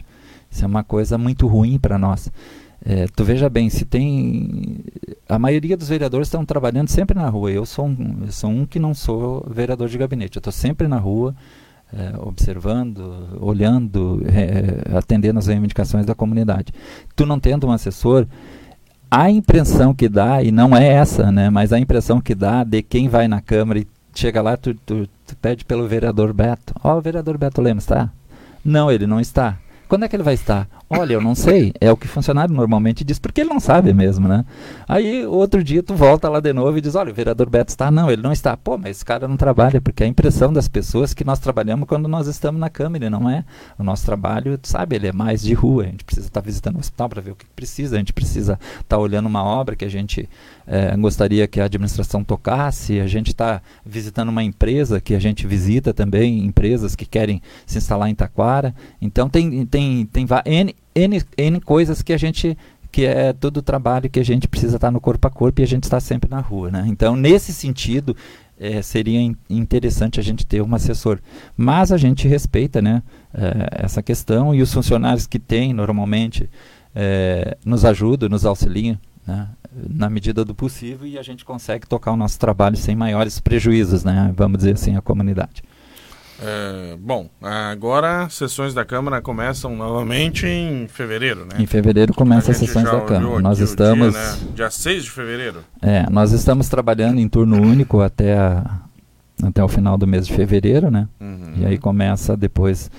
Isso 0.49 0.63
é 0.63 0.67
uma 0.67 0.83
coisa 0.83 1.17
muito 1.17 1.47
ruim 1.47 1.77
para 1.79 1.97
nós. 1.97 2.31
É, 2.85 3.07
tu 3.15 3.23
veja 3.23 3.49
bem, 3.49 3.69
se 3.69 3.85
tem. 3.85 4.79
A 5.27 5.39
maioria 5.39 5.75
dos 5.75 5.89
vereadores 5.89 6.27
estão 6.27 6.45
trabalhando 6.45 6.89
sempre 6.89 7.17
na 7.17 7.27
rua. 7.27 7.51
Eu 7.51 7.65
sou 7.65 7.87
um, 7.87 8.19
eu 8.25 8.31
sou 8.31 8.49
um 8.49 8.65
que 8.65 8.79
não 8.79 8.93
sou 8.93 9.45
vereador 9.49 9.89
de 9.89 9.97
gabinete. 9.97 10.37
Eu 10.37 10.39
estou 10.39 10.53
sempre 10.53 10.87
na 10.87 10.97
rua 10.97 11.35
é, 11.93 12.13
observando, 12.19 13.37
olhando, 13.39 14.21
é, 14.25 14.97
atendendo 14.97 15.39
as 15.39 15.47
reivindicações 15.47 16.05
da 16.05 16.15
comunidade. 16.15 16.73
Tu 17.15 17.25
não 17.25 17.39
tendo 17.39 17.67
um 17.67 17.71
assessor, 17.71 18.25
a 19.09 19.29
impressão 19.29 19.93
que 19.93 20.09
dá, 20.09 20.43
e 20.43 20.51
não 20.51 20.75
é 20.75 20.85
essa, 20.85 21.31
né, 21.31 21.49
mas 21.49 21.71
a 21.71 21.79
impressão 21.79 22.19
que 22.19 22.35
dá 22.35 22.63
de 22.63 22.81
quem 22.81 23.07
vai 23.07 23.27
na 23.27 23.41
Câmara 23.41 23.79
e 23.79 23.87
chega 24.13 24.41
lá, 24.41 24.57
tu, 24.57 24.73
tu, 24.73 25.07
tu 25.25 25.35
pede 25.37 25.63
pelo 25.63 25.87
vereador 25.87 26.33
Beto. 26.33 26.73
Ó, 26.83 26.95
oh, 26.95 26.97
o 26.97 27.01
vereador 27.01 27.37
Beto 27.37 27.61
Lemos 27.61 27.83
está? 27.83 28.09
Não, 28.65 28.91
ele 28.91 29.07
não 29.07 29.19
está. 29.19 29.57
Quando 29.87 30.03
é 30.03 30.09
que 30.09 30.15
ele 30.15 30.23
vai 30.23 30.33
estar? 30.33 30.67
Olha, 30.89 31.13
eu 31.13 31.21
não 31.21 31.35
sei. 31.35 31.73
É 31.81 31.91
o 31.91 31.97
que 31.97 32.05
o 32.05 32.09
funcionário 32.09 32.53
normalmente 32.53 33.03
diz, 33.03 33.19
porque 33.19 33.41
ele 33.41 33.49
não 33.49 33.59
sabe 33.59 33.93
mesmo, 33.93 34.25
né? 34.25 34.45
Aí, 34.87 35.25
outro 35.25 35.61
dia, 35.61 35.83
tu 35.83 35.93
volta 35.93 36.29
lá 36.29 36.39
de 36.39 36.53
novo 36.53 36.77
e 36.77 36.81
diz, 36.81 36.95
olha, 36.95 37.11
o 37.11 37.13
vereador 37.13 37.49
Beto 37.49 37.69
está. 37.69 37.91
Não, 37.91 38.09
ele 38.09 38.21
não 38.21 38.31
está. 38.31 38.55
Pô, 38.55 38.77
mas 38.77 38.91
esse 38.91 39.05
cara 39.05 39.27
não 39.27 39.35
trabalha, 39.35 39.81
porque 39.81 40.03
a 40.03 40.07
impressão 40.07 40.51
das 40.53 40.69
pessoas 40.69 41.13
que 41.13 41.25
nós 41.25 41.39
trabalhamos 41.39 41.89
quando 41.89 42.07
nós 42.07 42.27
estamos 42.27 42.59
na 42.59 42.69
Câmara, 42.69 43.09
não 43.09 43.29
é? 43.29 43.43
O 43.77 43.83
nosso 43.83 44.05
trabalho, 44.05 44.57
sabe, 44.63 44.95
ele 44.95 45.07
é 45.07 45.11
mais 45.11 45.41
de 45.41 45.53
rua. 45.53 45.83
A 45.83 45.87
gente 45.87 46.05
precisa 46.05 46.27
estar 46.27 46.41
tá 46.41 46.45
visitando 46.45 46.77
o 46.77 46.79
hospital 46.79 47.09
para 47.09 47.21
ver 47.21 47.31
o 47.31 47.35
que 47.35 47.45
precisa, 47.47 47.97
a 47.97 47.99
gente 47.99 48.13
precisa 48.13 48.53
estar 48.53 48.83
tá 48.87 48.97
olhando 48.97 49.25
uma 49.25 49.43
obra 49.43 49.75
que 49.75 49.83
a 49.83 49.89
gente 49.89 50.29
é, 50.67 50.95
gostaria 50.97 51.47
que 51.47 51.61
a 51.61 51.65
administração 51.65 52.23
tocasse, 52.23 52.99
a 52.99 53.07
gente 53.07 53.29
está 53.29 53.61
visitando 53.85 54.29
uma 54.29 54.43
empresa 54.43 54.99
que 54.99 55.15
a 55.15 55.19
gente 55.19 55.47
visita 55.47 55.93
também, 55.93 56.45
empresas 56.45 56.95
que 56.95 57.05
querem 57.05 57.41
se 57.65 57.77
instalar 57.77 58.09
em 58.09 58.15
Taquara. 58.15 58.75
Então, 59.01 59.29
tem, 59.29 59.65
tem, 59.65 60.05
tem 60.05 60.27
N 60.45 60.75
N, 60.93 61.23
N 61.37 61.61
coisas 61.61 62.01
que 62.01 62.11
a 62.11 62.17
gente 62.17 62.57
que 62.91 63.05
é 63.05 63.33
todo 63.33 63.57
o 63.57 63.61
trabalho 63.61 64.09
que 64.09 64.19
a 64.19 64.23
gente 64.23 64.47
precisa 64.47 64.77
estar 64.77 64.89
no 64.89 64.99
corpo 64.99 65.27
a 65.27 65.29
corpo 65.29 65.61
e 65.61 65.63
a 65.63 65.67
gente 65.67 65.83
está 65.83 65.99
sempre 65.99 66.29
na 66.29 66.39
rua, 66.39 66.71
né? 66.71 66.85
Então, 66.87 67.15
nesse 67.15 67.53
sentido, 67.53 68.15
é, 68.59 68.81
seria 68.81 69.19
in, 69.19 69.35
interessante 69.49 70.19
a 70.19 70.23
gente 70.23 70.45
ter 70.45 70.61
um 70.61 70.73
assessor. 70.73 71.19
Mas 71.55 71.91
a 71.91 71.97
gente 71.97 72.27
respeita, 72.27 72.81
né, 72.81 73.03
é, 73.33 73.83
essa 73.83 74.01
questão 74.01 74.55
e 74.55 74.61
os 74.61 74.73
funcionários 74.73 75.27
que 75.27 75.37
tem 75.37 75.73
normalmente 75.73 76.49
é, 76.95 77.57
nos 77.63 77.85
ajudam, 77.85 78.29
nos 78.29 78.45
auxiliam, 78.45 78.97
né, 79.27 79.49
na 79.89 80.09
medida 80.09 80.45
do 80.45 80.55
possível 80.55 81.05
e 81.05 81.17
a 81.17 81.21
gente 81.21 81.43
consegue 81.43 81.85
tocar 81.85 82.11
o 82.11 82.17
nosso 82.17 82.39
trabalho 82.39 82.77
sem 82.77 82.95
maiores 82.95 83.39
prejuízos, 83.39 84.03
né, 84.03 84.33
vamos 84.35 84.59
dizer 84.59 84.73
assim, 84.73 84.95
à 84.95 85.01
comunidade. 85.01 85.61
É, 86.39 86.95
bom, 86.99 87.29
agora 87.41 88.29
sessões 88.29 88.73
da 88.73 88.85
Câmara 88.85 89.21
começam 89.21 89.75
novamente 89.75 90.45
em 90.45 90.87
fevereiro, 90.87 91.45
né? 91.45 91.59
Em 91.59 91.65
fevereiro 91.65 92.13
começam 92.13 92.51
as 92.51 92.57
sessões 92.57 92.85
da 92.85 93.01
Câmara. 93.01 93.41
Nós 93.41 93.59
estamos. 93.59 94.13
Dia, 94.13 94.21
né? 94.21 94.37
dia 94.53 94.69
6 94.69 95.03
de 95.05 95.11
fevereiro. 95.11 95.63
É, 95.81 96.07
nós 96.11 96.31
estamos 96.33 96.69
trabalhando 96.69 97.19
em 97.19 97.27
turno 97.27 97.59
único 97.59 98.01
até, 98.01 98.37
a, 98.37 98.81
até 99.41 99.63
o 99.63 99.67
final 99.67 99.97
do 99.97 100.05
mês 100.05 100.27
de 100.27 100.33
fevereiro, 100.33 100.91
né? 100.91 101.07
Uhum. 101.19 101.53
E 101.57 101.65
aí 101.65 101.77
começa 101.79 102.37
depois 102.37 102.91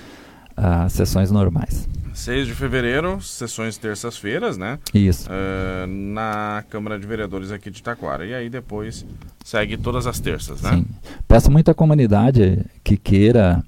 as 0.57 0.91
sessões 0.91 1.31
normais. 1.31 1.87
6 2.19 2.47
de 2.47 2.53
fevereiro, 2.53 3.21
sessões 3.21 3.77
terças-feiras, 3.77 4.57
né? 4.57 4.77
Isso. 4.93 5.29
Uh, 5.29 5.87
na 5.87 6.63
Câmara 6.69 6.99
de 6.99 7.07
Vereadores 7.07 7.49
aqui 7.49 7.71
de 7.71 7.81
Taquara. 7.81 8.25
E 8.25 8.33
aí 8.33 8.49
depois 8.49 9.05
segue 9.43 9.77
todas 9.77 10.05
as 10.05 10.19
terças, 10.19 10.61
né? 10.61 10.71
Sim. 10.71 10.85
Peço 11.27 11.49
muito 11.49 11.71
à 11.71 11.73
comunidade 11.73 12.65
que 12.83 12.97
queira 12.97 13.63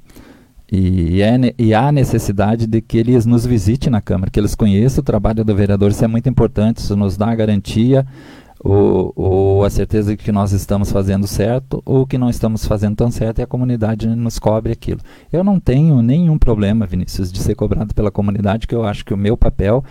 e, 0.70 1.22
é, 1.22 1.54
e 1.58 1.74
há 1.74 1.92
necessidade 1.94 2.68
de 2.68 2.82
que 2.82 2.98
eles 2.98 3.26
nos 3.26 3.46
visitem 3.46 3.90
na 3.90 4.02
Câmara, 4.02 4.30
que 4.30 4.40
eles 4.40 4.54
conheçam 4.54 5.02
o 5.02 5.06
trabalho 5.06 5.46
do 5.46 5.56
vereador. 5.56 5.92
Isso 5.92 6.04
é 6.04 6.08
muito 6.08 6.28
importante, 6.28 6.80
isso 6.80 6.96
nos 6.96 7.16
dá 7.16 7.32
a 7.32 7.36
garantia 7.36 8.06
ou, 8.64 9.12
ou, 9.16 9.64
a 9.66 9.70
certeza 9.70 10.16
de 10.16 10.24
que 10.24 10.32
nós 10.32 10.52
estamos 10.52 10.92
fazendo 10.92 11.26
certo 11.26 11.82
ou 11.84 12.06
que 12.06 12.18
não 12.18 12.30
estamos 12.30 12.64
fazendo 12.66 12.96
tão 12.96 13.10
certo 13.10 13.40
e 13.40 13.42
a 13.42 13.48
comunidade 13.48 14.08
nos 14.08 14.38
cobre 14.38 14.72
aquilo. 14.72 15.00
Eu 15.34 15.44
não 15.44 15.60
tenho 15.60 16.02
nenhum 16.02 16.38
problema, 16.38 16.86
Vinícius, 16.86 17.32
de 17.32 17.40
ser 17.40 17.56
cobrado 17.56 17.96
pela 17.96 18.12
comunidade, 18.12 18.68
que 18.68 18.76
eu 18.76 18.86
acho 18.86 19.04
que 19.04 19.14
o 19.14 19.18
meu 19.18 19.36
papel 19.36 19.84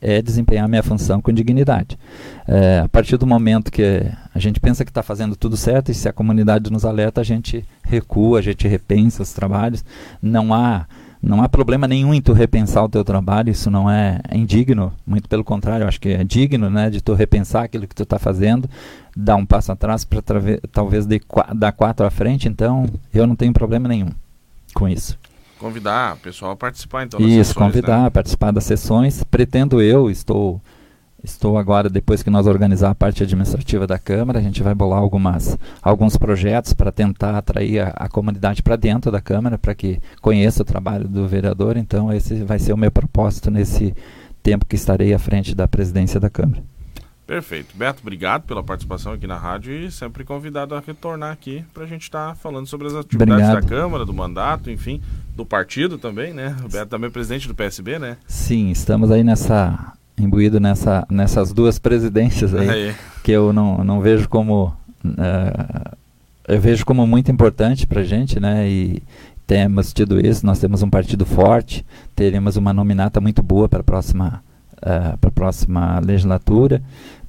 é 0.00 0.20
desempenhar 0.20 0.68
minha 0.68 0.82
função 0.82 1.20
com 1.20 1.32
dignidade. 1.32 1.98
É, 2.46 2.80
a 2.84 2.88
partir 2.88 3.16
do 3.16 3.26
momento 3.26 3.72
que 3.72 4.04
a 4.34 4.38
gente 4.38 4.60
pensa 4.60 4.84
que 4.84 4.90
está 4.90 5.02
fazendo 5.02 5.34
tudo 5.34 5.56
certo 5.56 5.90
e 5.90 5.94
se 5.94 6.08
a 6.08 6.12
comunidade 6.12 6.70
nos 6.70 6.84
alerta, 6.84 7.22
a 7.22 7.24
gente 7.24 7.64
recua, 7.82 8.38
a 8.40 8.42
gente 8.42 8.68
repensa 8.68 9.22
os 9.22 9.32
trabalhos. 9.32 9.84
Não 10.20 10.52
há 10.52 10.86
não 11.22 11.42
há 11.42 11.48
problema 11.48 11.88
nenhum 11.88 12.14
em 12.14 12.20
tu 12.20 12.32
repensar 12.32 12.84
o 12.84 12.88
teu 12.88 13.04
trabalho, 13.04 13.50
isso 13.50 13.70
não 13.70 13.90
é, 13.90 14.20
indigno, 14.32 14.92
muito 15.06 15.28
pelo 15.28 15.42
contrário, 15.42 15.84
eu 15.84 15.88
acho 15.88 16.00
que 16.00 16.10
é 16.10 16.24
digno, 16.24 16.70
né, 16.70 16.90
de 16.90 17.00
tu 17.00 17.14
repensar 17.14 17.64
aquilo 17.64 17.86
que 17.86 17.94
tu 17.94 18.04
está 18.04 18.18
fazendo, 18.18 18.68
dar 19.16 19.36
um 19.36 19.44
passo 19.44 19.72
atrás 19.72 20.04
para 20.04 20.22
talvez 20.70 21.06
de, 21.06 21.20
dar 21.54 21.72
quatro 21.72 22.06
à 22.06 22.10
frente, 22.10 22.48
então 22.48 22.86
eu 23.12 23.26
não 23.26 23.34
tenho 23.34 23.52
problema 23.52 23.88
nenhum 23.88 24.10
com 24.74 24.88
isso. 24.88 25.18
Convidar 25.58 26.14
o 26.14 26.18
pessoal 26.18 26.52
a 26.52 26.56
participar 26.56 27.04
então 27.04 27.18
das 27.18 27.28
Isso, 27.28 27.48
sessões, 27.48 27.66
convidar 27.66 28.02
né? 28.02 28.06
a 28.06 28.10
participar 28.12 28.52
das 28.52 28.62
sessões. 28.62 29.24
Pretendo 29.24 29.82
eu, 29.82 30.08
estou 30.08 30.60
Estou 31.22 31.58
agora, 31.58 31.90
depois 31.90 32.22
que 32.22 32.30
nós 32.30 32.46
organizar 32.46 32.90
a 32.90 32.94
parte 32.94 33.24
administrativa 33.24 33.86
da 33.86 33.98
Câmara, 33.98 34.38
a 34.38 34.42
gente 34.42 34.62
vai 34.62 34.74
bolar 34.74 35.00
algumas, 35.00 35.58
alguns 35.82 36.16
projetos 36.16 36.72
para 36.72 36.92
tentar 36.92 37.36
atrair 37.36 37.80
a, 37.80 37.88
a 37.88 38.08
comunidade 38.08 38.62
para 38.62 38.76
dentro 38.76 39.10
da 39.10 39.20
Câmara, 39.20 39.58
para 39.58 39.74
que 39.74 40.00
conheça 40.20 40.62
o 40.62 40.64
trabalho 40.64 41.08
do 41.08 41.26
vereador. 41.26 41.76
Então, 41.76 42.12
esse 42.12 42.44
vai 42.44 42.58
ser 42.58 42.72
o 42.72 42.76
meu 42.76 42.90
propósito 42.90 43.50
nesse 43.50 43.94
tempo 44.42 44.64
que 44.64 44.76
estarei 44.76 45.12
à 45.12 45.18
frente 45.18 45.54
da 45.56 45.66
presidência 45.66 46.20
da 46.20 46.30
Câmara. 46.30 46.62
Perfeito. 47.26 47.76
Beto, 47.76 48.00
obrigado 48.00 48.44
pela 48.44 48.62
participação 48.62 49.12
aqui 49.12 49.26
na 49.26 49.36
rádio 49.36 49.74
e 49.74 49.90
sempre 49.90 50.24
convidado 50.24 50.74
a 50.74 50.80
retornar 50.80 51.30
aqui 51.30 51.62
para 51.74 51.84
a 51.84 51.86
gente 51.86 52.04
estar 52.04 52.28
tá 52.28 52.34
falando 52.34 52.66
sobre 52.66 52.86
as 52.86 52.94
atividades 52.94 53.34
obrigado. 53.34 53.60
da 53.60 53.68
Câmara, 53.68 54.06
do 54.06 54.14
mandato, 54.14 54.70
enfim, 54.70 55.02
do 55.36 55.44
partido 55.44 55.98
também, 55.98 56.32
né? 56.32 56.56
O 56.64 56.68
Beto 56.70 56.86
também 56.86 57.08
é 57.08 57.12
presidente 57.12 57.46
do 57.46 57.54
PSB, 57.54 57.98
né? 57.98 58.16
Sim, 58.26 58.70
estamos 58.70 59.10
aí 59.10 59.22
nessa 59.22 59.92
imbuído 60.18 60.60
nessa, 60.60 61.06
nessas 61.10 61.52
duas 61.52 61.78
presidências 61.78 62.54
aí, 62.54 62.68
aí. 62.68 62.94
que 63.22 63.32
eu 63.32 63.52
não, 63.52 63.84
não 63.84 64.00
vejo 64.00 64.28
como 64.28 64.74
uh, 65.04 65.96
eu 66.46 66.60
vejo 66.60 66.84
como 66.84 67.06
muito 67.06 67.30
importante 67.30 67.86
para 67.86 68.00
a 68.00 68.04
gente, 68.04 68.40
né? 68.40 68.68
E 68.68 69.02
temos 69.46 69.92
tido 69.92 70.24
isso, 70.24 70.44
nós 70.44 70.58
temos 70.58 70.82
um 70.82 70.90
partido 70.90 71.24
forte, 71.26 71.84
teremos 72.14 72.56
uma 72.56 72.72
nominata 72.72 73.20
muito 73.20 73.42
boa 73.42 73.68
para 73.68 73.80
a 73.80 73.84
próxima 73.84 74.42
uh, 74.76 75.16
para 75.18 75.28
a 75.28 75.32
próxima 75.32 75.98
legislatura, 76.00 76.82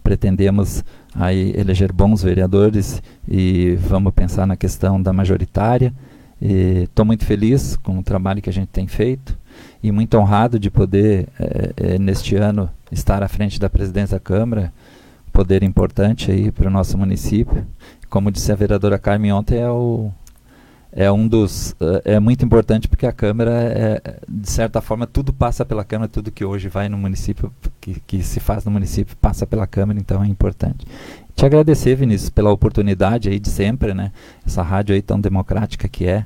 pretendemos 0.03 0.83
aí 1.13 1.53
eleger 1.57 1.91
bons 1.91 2.23
vereadores 2.23 3.01
e 3.27 3.75
vamos 3.87 4.13
pensar 4.13 4.45
na 4.45 4.55
questão 4.55 5.01
da 5.01 5.11
majoritária. 5.11 5.93
Estou 6.41 7.03
muito 7.03 7.25
feliz 7.25 7.75
com 7.75 7.99
o 7.99 8.03
trabalho 8.03 8.41
que 8.41 8.49
a 8.49 8.53
gente 8.53 8.69
tem 8.69 8.87
feito 8.87 9.37
e 9.81 9.91
muito 9.91 10.17
honrado 10.17 10.59
de 10.59 10.69
poder, 10.69 11.27
é, 11.39 11.73
é, 11.75 11.99
neste 11.99 12.35
ano, 12.35 12.69
estar 12.91 13.23
à 13.23 13.27
frente 13.27 13.59
da 13.59 13.69
presidência 13.69 14.17
da 14.17 14.19
Câmara, 14.19 14.73
poder 15.31 15.63
importante 15.63 16.31
aí 16.31 16.51
para 16.51 16.67
o 16.67 16.71
nosso 16.71 16.97
município. 16.97 17.65
Como 18.09 18.31
disse 18.31 18.51
a 18.51 18.55
vereadora 18.55 18.97
Carmen 18.97 19.31
ontem, 19.31 19.59
é 19.59 19.69
o, 19.69 20.11
é 20.91 21.11
um 21.11 21.27
dos 21.27 21.75
é, 22.05 22.15
é 22.15 22.19
muito 22.19 22.43
importante 22.43 22.87
porque 22.87 23.05
a 23.05 23.11
Câmara 23.11 23.51
é, 23.51 24.19
de 24.27 24.49
certa 24.49 24.81
forma 24.81 25.05
tudo 25.05 25.31
passa 25.31 25.63
pela 25.63 25.83
Câmara 25.83 26.09
tudo 26.09 26.31
que 26.31 26.43
hoje 26.43 26.67
vai 26.67 26.89
no 26.89 26.97
município 26.97 27.53
que, 27.79 27.99
que 27.99 28.23
se 28.23 28.39
faz 28.39 28.65
no 28.65 28.71
município 28.71 29.15
passa 29.17 29.45
pela 29.45 29.67
Câmara 29.67 29.99
então 29.99 30.23
é 30.23 30.27
importante 30.27 30.87
te 31.35 31.45
agradecer 31.45 31.95
Vinícius 31.95 32.29
pela 32.29 32.51
oportunidade 32.51 33.29
aí 33.29 33.39
de 33.39 33.49
sempre 33.49 33.93
né 33.93 34.11
essa 34.45 34.63
rádio 34.63 34.95
aí 34.95 35.01
tão 35.01 35.19
democrática 35.19 35.87
que 35.87 36.07
é 36.07 36.25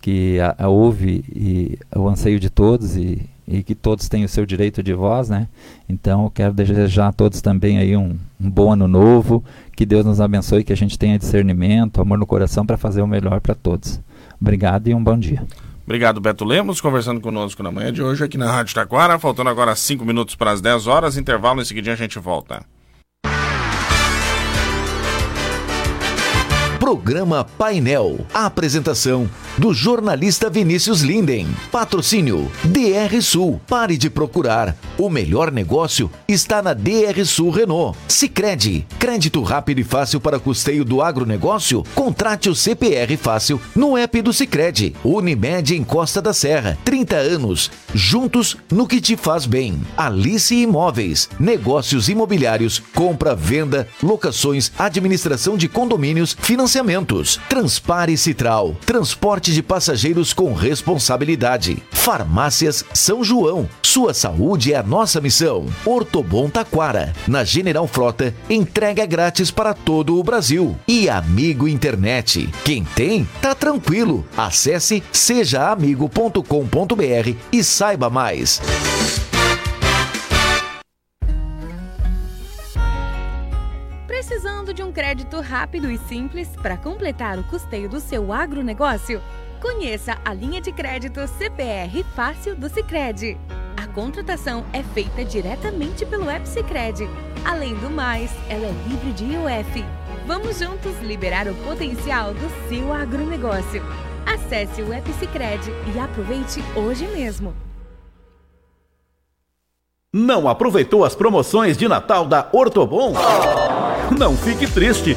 que 0.00 0.40
a, 0.40 0.54
a 0.58 0.68
ouve 0.68 1.24
e 1.28 1.78
o 1.94 2.08
anseio 2.08 2.40
de 2.40 2.48
todos 2.48 2.96
e, 2.96 3.28
e 3.48 3.62
que 3.62 3.74
todos 3.74 4.08
têm 4.08 4.24
o 4.24 4.28
seu 4.28 4.44
direito 4.44 4.82
de 4.82 4.92
voz, 4.92 5.30
né? 5.30 5.48
Então 5.88 6.24
eu 6.24 6.30
quero 6.30 6.52
desejar 6.52 7.08
a 7.08 7.12
todos 7.12 7.40
também 7.40 7.78
aí 7.78 7.96
um, 7.96 8.16
um 8.40 8.50
bom 8.50 8.72
ano 8.72 8.86
novo, 8.86 9.42
que 9.74 9.86
Deus 9.86 10.04
nos 10.04 10.20
abençoe, 10.20 10.62
que 10.62 10.72
a 10.72 10.76
gente 10.76 10.98
tenha 10.98 11.18
discernimento, 11.18 12.00
amor 12.00 12.18
no 12.18 12.26
coração 12.26 12.66
para 12.66 12.76
fazer 12.76 13.00
o 13.00 13.06
melhor 13.06 13.40
para 13.40 13.54
todos. 13.54 14.00
Obrigado 14.40 14.88
e 14.88 14.94
um 14.94 15.02
bom 15.02 15.18
dia. 15.18 15.42
Obrigado, 15.84 16.20
Beto 16.20 16.44
Lemos, 16.44 16.82
conversando 16.82 17.18
conosco 17.18 17.62
na 17.62 17.72
manhã 17.72 17.90
de 17.90 18.02
hoje 18.02 18.22
aqui 18.22 18.36
na 18.36 18.52
Rádio 18.52 18.74
Taquara. 18.74 19.18
Faltando 19.18 19.48
agora 19.48 19.74
5 19.74 20.04
minutos 20.04 20.34
para 20.34 20.50
as 20.50 20.60
10 20.60 20.86
horas, 20.86 21.16
intervalo, 21.16 21.62
em 21.62 21.64
seguida 21.64 21.90
a 21.92 21.96
gente 21.96 22.18
volta. 22.18 22.62
Programa 26.78 27.44
Painel. 27.44 28.24
A 28.32 28.46
apresentação 28.46 29.28
do 29.58 29.74
jornalista 29.74 30.48
Vinícius 30.48 31.00
Linden. 31.00 31.48
Patrocínio 31.72 32.50
DR 32.62 33.20
Sul. 33.20 33.60
Pare 33.66 33.96
de 33.96 34.08
procurar. 34.08 34.76
O 34.96 35.10
melhor 35.10 35.50
negócio 35.50 36.08
está 36.28 36.62
na 36.62 36.72
DR 36.72 37.24
Sul 37.24 37.50
Renault. 37.50 37.98
Sicredi. 38.06 38.86
Crédito 38.96 39.42
rápido 39.42 39.80
e 39.80 39.84
fácil 39.84 40.20
para 40.20 40.38
custeio 40.38 40.84
do 40.84 41.02
agronegócio? 41.02 41.82
Contrate 41.96 42.48
o 42.48 42.54
CPR 42.54 43.16
Fácil 43.16 43.60
no 43.74 43.96
app 43.96 44.22
do 44.22 44.32
Sicredi. 44.32 44.94
Unimed 45.02 45.74
em 45.74 45.82
Costa 45.82 46.22
da 46.22 46.32
Serra. 46.32 46.78
30 46.84 47.16
anos. 47.16 47.72
Juntos 47.92 48.56
no 48.70 48.86
que 48.86 49.00
te 49.00 49.16
faz 49.16 49.46
bem. 49.46 49.80
Alice 49.96 50.54
Imóveis. 50.54 51.28
Negócios 51.40 52.08
imobiliários. 52.08 52.78
Compra, 52.94 53.34
venda, 53.34 53.88
locações, 54.00 54.70
administração 54.78 55.56
de 55.56 55.68
condomínios, 55.68 56.36
financiamento 56.40 56.67
financiamentos. 56.68 57.40
Transpare 57.48 58.16
Citral. 58.16 58.76
Transporte 58.84 59.52
de 59.52 59.62
passageiros 59.62 60.34
com 60.34 60.52
responsabilidade. 60.52 61.82
Farmácias 61.90 62.84
São 62.92 63.24
João. 63.24 63.68
Sua 63.82 64.12
saúde 64.12 64.74
é 64.74 64.76
a 64.76 64.82
nossa 64.82 65.20
missão. 65.20 65.66
Ortobon 65.84 66.50
Taquara. 66.50 67.14
Na 67.26 67.42
General 67.42 67.86
Frota, 67.88 68.34
entrega 68.50 69.06
grátis 69.06 69.50
para 69.50 69.72
todo 69.72 70.18
o 70.18 70.22
Brasil. 70.22 70.76
E 70.86 71.08
Amigo 71.08 71.66
Internet. 71.66 72.48
Quem 72.64 72.84
tem, 72.84 73.26
tá 73.40 73.54
tranquilo. 73.54 74.26
Acesse 74.36 75.02
sejaamigo.com.br 75.10 76.42
e 77.50 77.64
saiba 77.64 78.10
mais. 78.10 78.60
Um 84.88 84.92
crédito 84.92 85.38
rápido 85.42 85.90
e 85.90 85.98
simples 85.98 86.48
para 86.62 86.78
completar 86.78 87.38
o 87.38 87.44
custeio 87.44 87.90
do 87.90 88.00
seu 88.00 88.32
agronegócio? 88.32 89.20
Conheça 89.60 90.16
a 90.24 90.32
linha 90.32 90.62
de 90.62 90.72
crédito 90.72 91.20
CPR 91.26 92.02
Fácil 92.16 92.56
do 92.56 92.70
Sicredi. 92.70 93.36
A 93.76 93.86
contratação 93.88 94.64
é 94.72 94.82
feita 94.82 95.22
diretamente 95.26 96.06
pelo 96.06 96.30
app 96.30 96.48
Sicredi. 96.48 97.06
Além 97.44 97.74
do 97.74 97.90
mais, 97.90 98.30
ela 98.48 98.64
é 98.66 98.72
livre 98.88 99.12
de 99.12 99.24
IOF. 99.24 99.84
Vamos 100.26 100.58
juntos 100.58 100.98
liberar 101.02 101.46
o 101.48 101.54
potencial 101.56 102.32
do 102.32 102.68
seu 102.68 102.90
agronegócio. 102.90 103.82
Acesse 104.24 104.80
o 104.80 104.90
app 104.90 105.12
Sicredi 105.14 105.70
e 105.94 105.98
aproveite 105.98 106.62
hoje 106.74 107.06
mesmo. 107.08 107.54
Não 110.10 110.48
aproveitou 110.48 111.04
as 111.04 111.14
promoções 111.14 111.76
de 111.76 111.86
Natal 111.86 112.24
da 112.24 112.48
Ortobon? 112.50 113.12
Não 114.16 114.36
fique 114.36 114.66
triste. 114.66 115.16